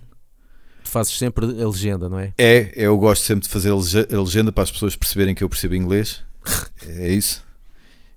[0.83, 2.33] Tu fazes sempre a legenda, não é?
[2.37, 5.45] É, eu gosto sempre de fazer a lege- a legenda para as pessoas perceberem que
[5.45, 6.21] eu percebo inglês.
[6.85, 7.45] É isso.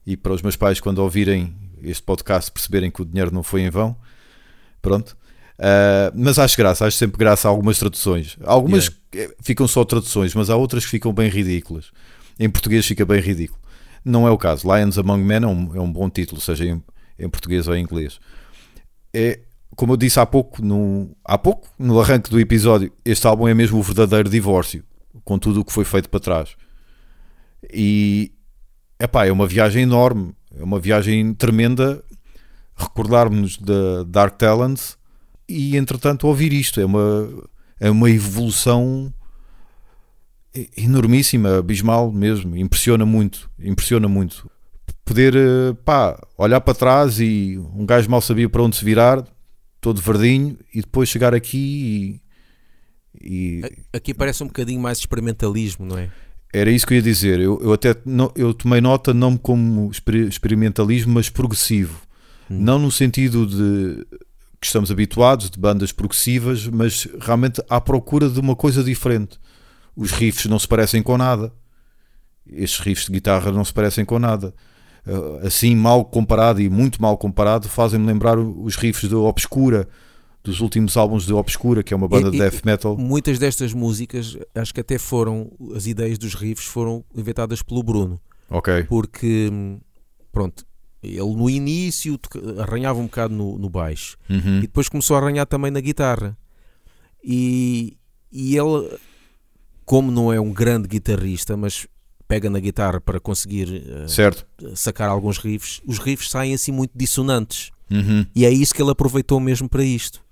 [0.07, 3.61] E para os meus pais, quando ouvirem este podcast, perceberem que o dinheiro não foi
[3.61, 3.95] em vão.
[4.81, 5.15] Pronto.
[5.59, 8.37] Ah, mas acho graça, acho sempre graça a algumas traduções.
[8.43, 11.91] Algumas eh, ficam só traduções, mas há outras que ficam bem ridículas.
[12.39, 13.59] Em português fica bem ridículo.
[14.05, 14.71] Não é o caso.
[14.71, 16.83] Lions Among Men é um, é um bom título, seja em,
[17.17, 18.19] em português ou em inglês.
[19.11, 19.39] É,
[19.75, 23.53] como eu disse há pouco, no, há pouco, no arranque do episódio, este álbum é
[23.53, 24.83] mesmo o verdadeiro divórcio,
[25.23, 26.55] com tudo o que foi feito para trás.
[27.73, 28.31] E
[28.99, 32.03] epá, é uma viagem enorme, é uma viagem tremenda
[32.75, 34.97] recordarmos da Dark Talents
[35.47, 36.79] e entretanto ouvir isto.
[36.79, 37.29] É uma,
[37.79, 39.13] é uma evolução
[40.77, 44.49] enormíssima, abismal mesmo, impressiona muito, impressiona muito.
[45.03, 49.23] Poder eh, pá, olhar para trás e um gajo mal sabia para onde se virar,
[49.79, 52.21] todo verdinho, e depois chegar aqui
[53.21, 53.61] e, e
[53.93, 56.09] Aqui parece um bocadinho mais experimentalismo, não é?
[56.55, 57.39] era isso que eu ia dizer.
[57.39, 62.01] Eu, eu até não, eu tomei nota não como exper- experimentalismo, mas progressivo.
[62.49, 62.59] Hum.
[62.61, 64.05] Não no sentido de
[64.61, 69.37] que estamos habituados de bandas progressivas, mas realmente à procura de uma coisa diferente.
[69.95, 71.53] Os riffs não se parecem com nada.
[72.47, 74.53] Estes riffs de guitarra não se parecem com nada.
[75.07, 79.87] Uh, Assim, mal comparado e muito mal comparado, fazem-me lembrar os riffs de Obscura,
[80.43, 82.97] dos últimos álbuns de Obscura, que é uma banda E- de death metal.
[82.97, 88.19] Muitas destas músicas, acho que até foram, as ideias dos riffs foram inventadas pelo Bruno.
[88.49, 88.83] Ok.
[88.83, 89.49] porque
[90.31, 90.63] pronto,
[91.01, 92.19] ele no início
[92.59, 94.57] arranhava um bocado no, no baixo Uhum.
[94.59, 96.37] e depois começou a arranhar também na guitarra.
[97.23, 97.97] E,
[98.31, 98.97] e ele,
[99.85, 101.87] como não é um grande guitarrista, mas
[102.27, 104.45] pega na guitarra para conseguir Certo.
[104.75, 107.71] sacar alguns riffs, os riffs saem assim muito dissonantes.
[107.91, 108.25] Uhum.
[108.35, 110.23] E é isso que ele aproveitou mesmo para isto,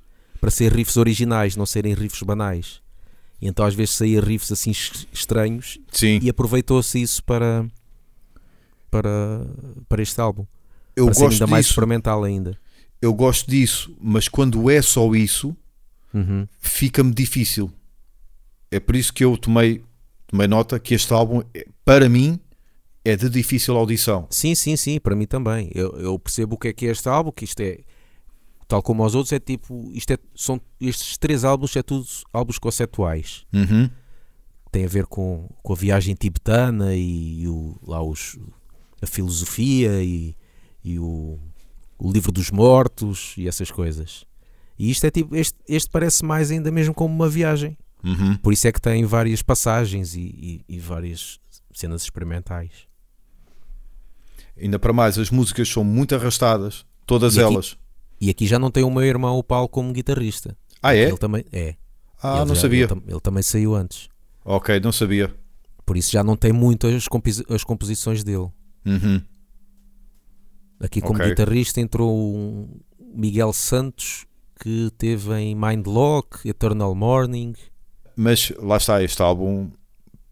[0.41, 2.81] para ser riffs originais, não serem riffs banais.
[3.39, 7.63] E então às vezes saía riffs assim es- estranhos Sim, e aproveitou-se isso para,
[8.89, 9.45] para,
[9.87, 10.45] para este álbum.
[10.95, 11.73] eu para ser gosto ainda mais disso.
[11.73, 12.57] experimental ainda.
[13.01, 15.55] Eu gosto disso, mas quando é só isso,
[16.13, 16.47] Uhum.
[16.59, 17.71] fica-me difícil.
[18.73, 19.83] É por isso que eu tomei,
[20.27, 22.39] tomei nota que este álbum, é- para mim,
[23.05, 24.27] é de difícil audição.
[24.29, 25.69] Sim, sim, sim, para mim também.
[25.73, 27.79] Eu, eu percebo o que é que é este álbum, que isto é,
[28.67, 32.57] tal como os outros, é tipo, isto é, são, estes três álbuns é tudo álbuns
[32.57, 33.45] conceptuais.
[33.53, 33.89] Uhum.
[34.71, 38.39] Tem a ver com, com a viagem tibetana e, o, lá os,
[39.01, 40.35] a filosofia e,
[40.83, 41.37] e o,
[41.99, 44.25] o livro dos mortos e essas coisas.
[44.79, 47.77] E isto é tipo, este, este parece mais ainda mesmo como uma viagem.
[48.03, 48.35] Uhum.
[48.37, 51.39] Por isso é que tem várias passagens e, e- e várias
[51.73, 52.71] cenas experimentais.
[54.59, 57.77] Ainda para mais, as músicas são muito arrastadas, todas E aqui- elas.
[58.21, 60.55] E aqui já não tem o meu irmão, o Paulo, como guitarrista.
[60.81, 61.07] Ah, é?
[61.07, 61.75] Ele também é.
[62.21, 62.85] Ah, Ele não já- sabia.
[62.89, 64.09] Ele, ele também saiu antes.
[64.45, 65.33] Ok, não sabia.
[65.85, 68.49] Por isso já não tem muito as, compos- as composições dele.
[68.85, 69.21] Uhum.
[70.79, 71.29] Aqui como Ok.
[71.29, 72.79] guitarrista entrou um
[73.13, 74.25] Miguel Santos
[74.59, 77.53] que teve em Mindlock, Eternal Morning.
[78.15, 79.71] Mas lá está, este álbum,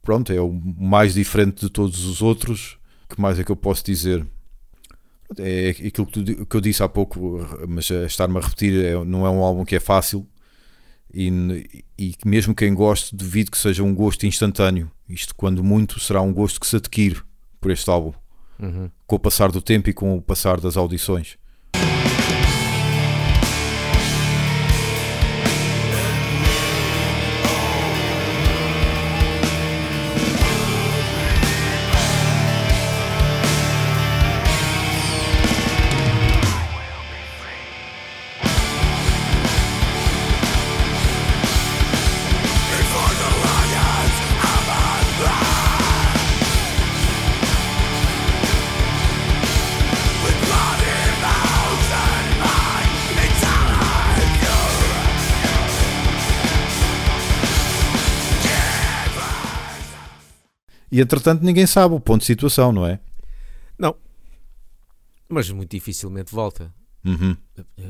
[0.02, 2.78] pronto, é o mais diferente de todos os outros.
[3.10, 4.26] Que mais é que eu posso dizer?
[5.38, 9.03] É aquilo que, tu que eu disse há pouco, mas a estar-me a repetir, é-
[9.06, 10.28] não é um álbum que é fácil.
[11.14, 14.90] E, e que mesmo quem goste, duvido que seja um gosto instantâneo.
[15.10, 17.22] Isto, quando muito, será um gosto que se adquire
[17.60, 18.14] por este álbum,
[19.06, 21.38] com o passar do tempo e com o passar das audições.
[60.91, 62.99] E entretanto, ninguém sabe o ponto de situação, não é?
[65.31, 66.73] Mas muito dificilmente volta.
[67.05, 67.35] Uhum.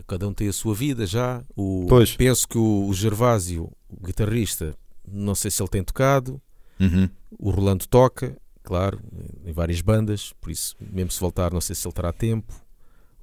[0.07, 1.43] Cada um tem a sua vida já.
[1.55, 2.15] O, Pois.
[2.15, 6.39] Penso que o, o Gervásio, o guitarrista, não sei se ele tem tocado.
[6.79, 7.09] Uhum.
[7.39, 9.01] O Rolando toca, claro,
[9.43, 12.53] em várias bandas, por isso, mesmo se voltar, não sei se ele terá tempo.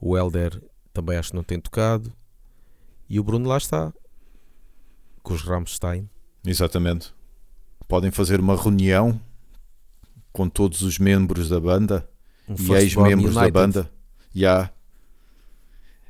[0.01, 0.61] O Helder
[0.93, 2.13] também acho que não tem tocado.
[3.09, 3.93] E o Bruno lá está,
[5.23, 6.11] com os Rammstein.
[6.45, 7.15] Exatamente.
[7.87, 9.19] Podem fazer uma reunião
[10.33, 12.09] com todos os membros da banda
[12.49, 13.91] Um e ex-membros da banda.
[14.35, 14.71] Já.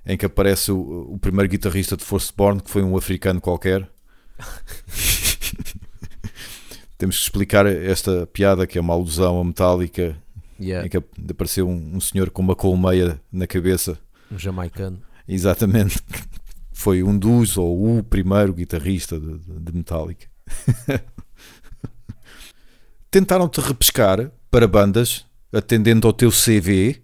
[0.06, 3.88] Em que aparece o, o primeiro guitarrista de Firstborn, que foi um africano qualquer.
[6.96, 10.16] Temos que explicar esta piada que é uma alusão a Metallica,
[10.60, 10.96] Yeah, em que
[11.30, 13.96] apareceu um, um senhor com uma colmeia na cabeça.
[14.32, 15.00] um jamaicano.
[15.28, 16.00] Exatamente.
[16.72, 20.26] Foi um dos ou o primeiro guitarrista de- de Metallica.
[23.10, 27.02] Tentaram-te repescar para bandas atendendo ao teu CV.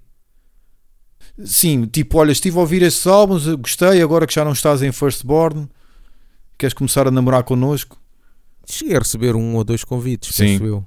[1.44, 4.92] Sim, tipo, olha, estive a ouvir estes álbuns, gostei, agora que já não estás em
[4.92, 5.68] Firstborn,
[6.56, 8.00] queres começar a namorar connosco?
[8.68, 10.44] Cheguei a receber um ou dois convites, Sim.
[10.58, 10.86] penso eu.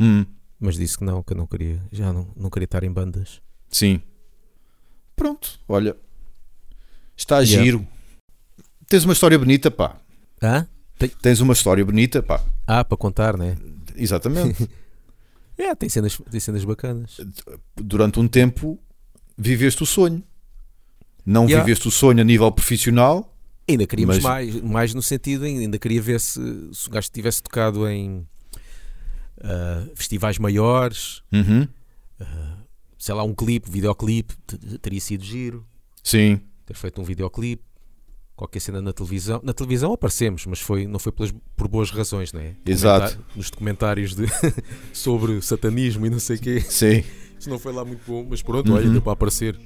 [0.00, 0.24] Hum,
[0.58, 3.40] Mas disse que não, que eu não queria, já não, não queria estar em bandas.
[3.70, 4.00] sim.
[5.16, 5.96] Pronto, olha,
[7.16, 7.62] está Yeah.
[7.64, 7.86] giro.
[8.88, 9.96] Tens uma história bonita, pá.
[10.42, 10.66] Hã?
[11.22, 12.42] Tens uma história bonita, pá.
[12.66, 13.56] Ah, para contar, né?
[13.94, 14.68] Exatamente.
[15.56, 17.16] É, tem cenas, tem cenas bacanas.
[17.76, 18.76] durante um tempo
[19.38, 20.20] viveste o sonho.
[21.24, 21.64] Não Yeah.
[21.64, 23.32] viveste o sonho a nível profissional.
[23.68, 26.40] Ainda queríamos Mas- mais, mais no sentido, em- ainda queria ver se,
[26.72, 28.26] se o gajo tivesse tocado em
[29.42, 31.68] ah, festivais maiores, Uhum.
[32.98, 34.34] sei lá, um clipe, videoclipe,
[34.82, 35.64] teria sido giro,
[36.02, 37.62] Sim, ter feito um videoclipe,
[38.36, 39.40] qualquer cena na televisão.
[39.42, 42.54] Na televisão aparecemos, mas foi, não foi pelas, por boas razões, né?
[42.66, 43.12] Exato.
[43.14, 44.24] Comentar- Nos documentários de,
[44.92, 46.60] sobre satanismo e não sei o quê.
[46.60, 47.02] sim.
[47.38, 48.92] Isso não foi lá muito bom, mas pronto, olha, Uhum.
[48.92, 49.58] deu para aparecer.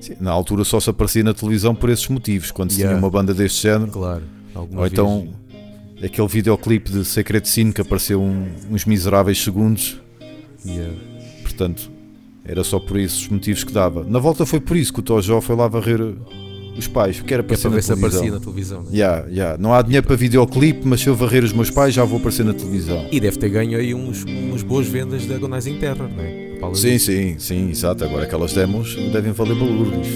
[0.00, 2.96] Sim, Na altura só se aparecia na televisão por esses motivos, quando se Yeah.
[2.96, 3.90] tinha uma banda deste género.
[3.90, 4.22] Claro.
[4.54, 4.92] Ou vez.
[4.92, 5.28] então
[6.04, 10.00] aquele videoclipe de Secret Sin que apareceu um- uns miseráveis segundos.
[10.64, 10.92] Yeah.
[11.42, 11.90] Portanto,
[12.44, 14.04] era só por esses motivos que dava.
[14.04, 16.00] Na volta foi por isso que o Tojó foi lá varrer
[16.76, 18.82] os pais, porque era é para ver se aparecia na televisão.
[18.82, 18.88] Né?
[18.92, 19.58] Yeah, yeah.
[19.58, 22.44] Não há dinheiro para videoclipe, mas se eu varrer os meus pais já vou aparecer
[22.44, 23.06] na televisão.
[23.10, 26.74] E deve ter ganho aí uns, umas boas vendas de Agonizing Terror, não é?
[26.74, 28.04] Sim, sim, sim, exato.
[28.04, 30.06] Agora aquelas demos devem valer balurdos.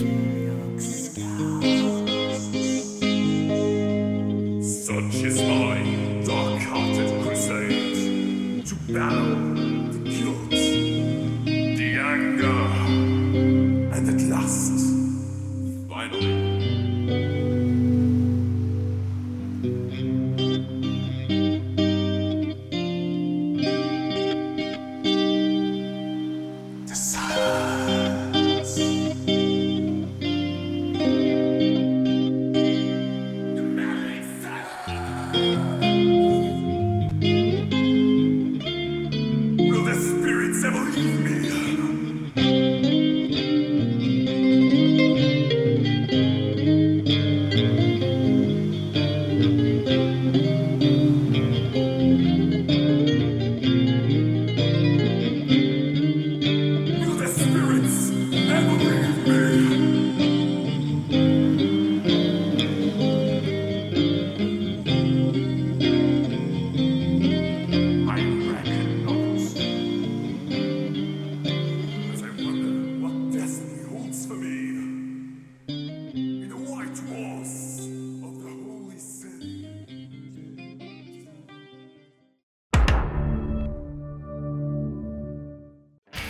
[4.62, 9.26] Such is my dark-hearted crusade to battle.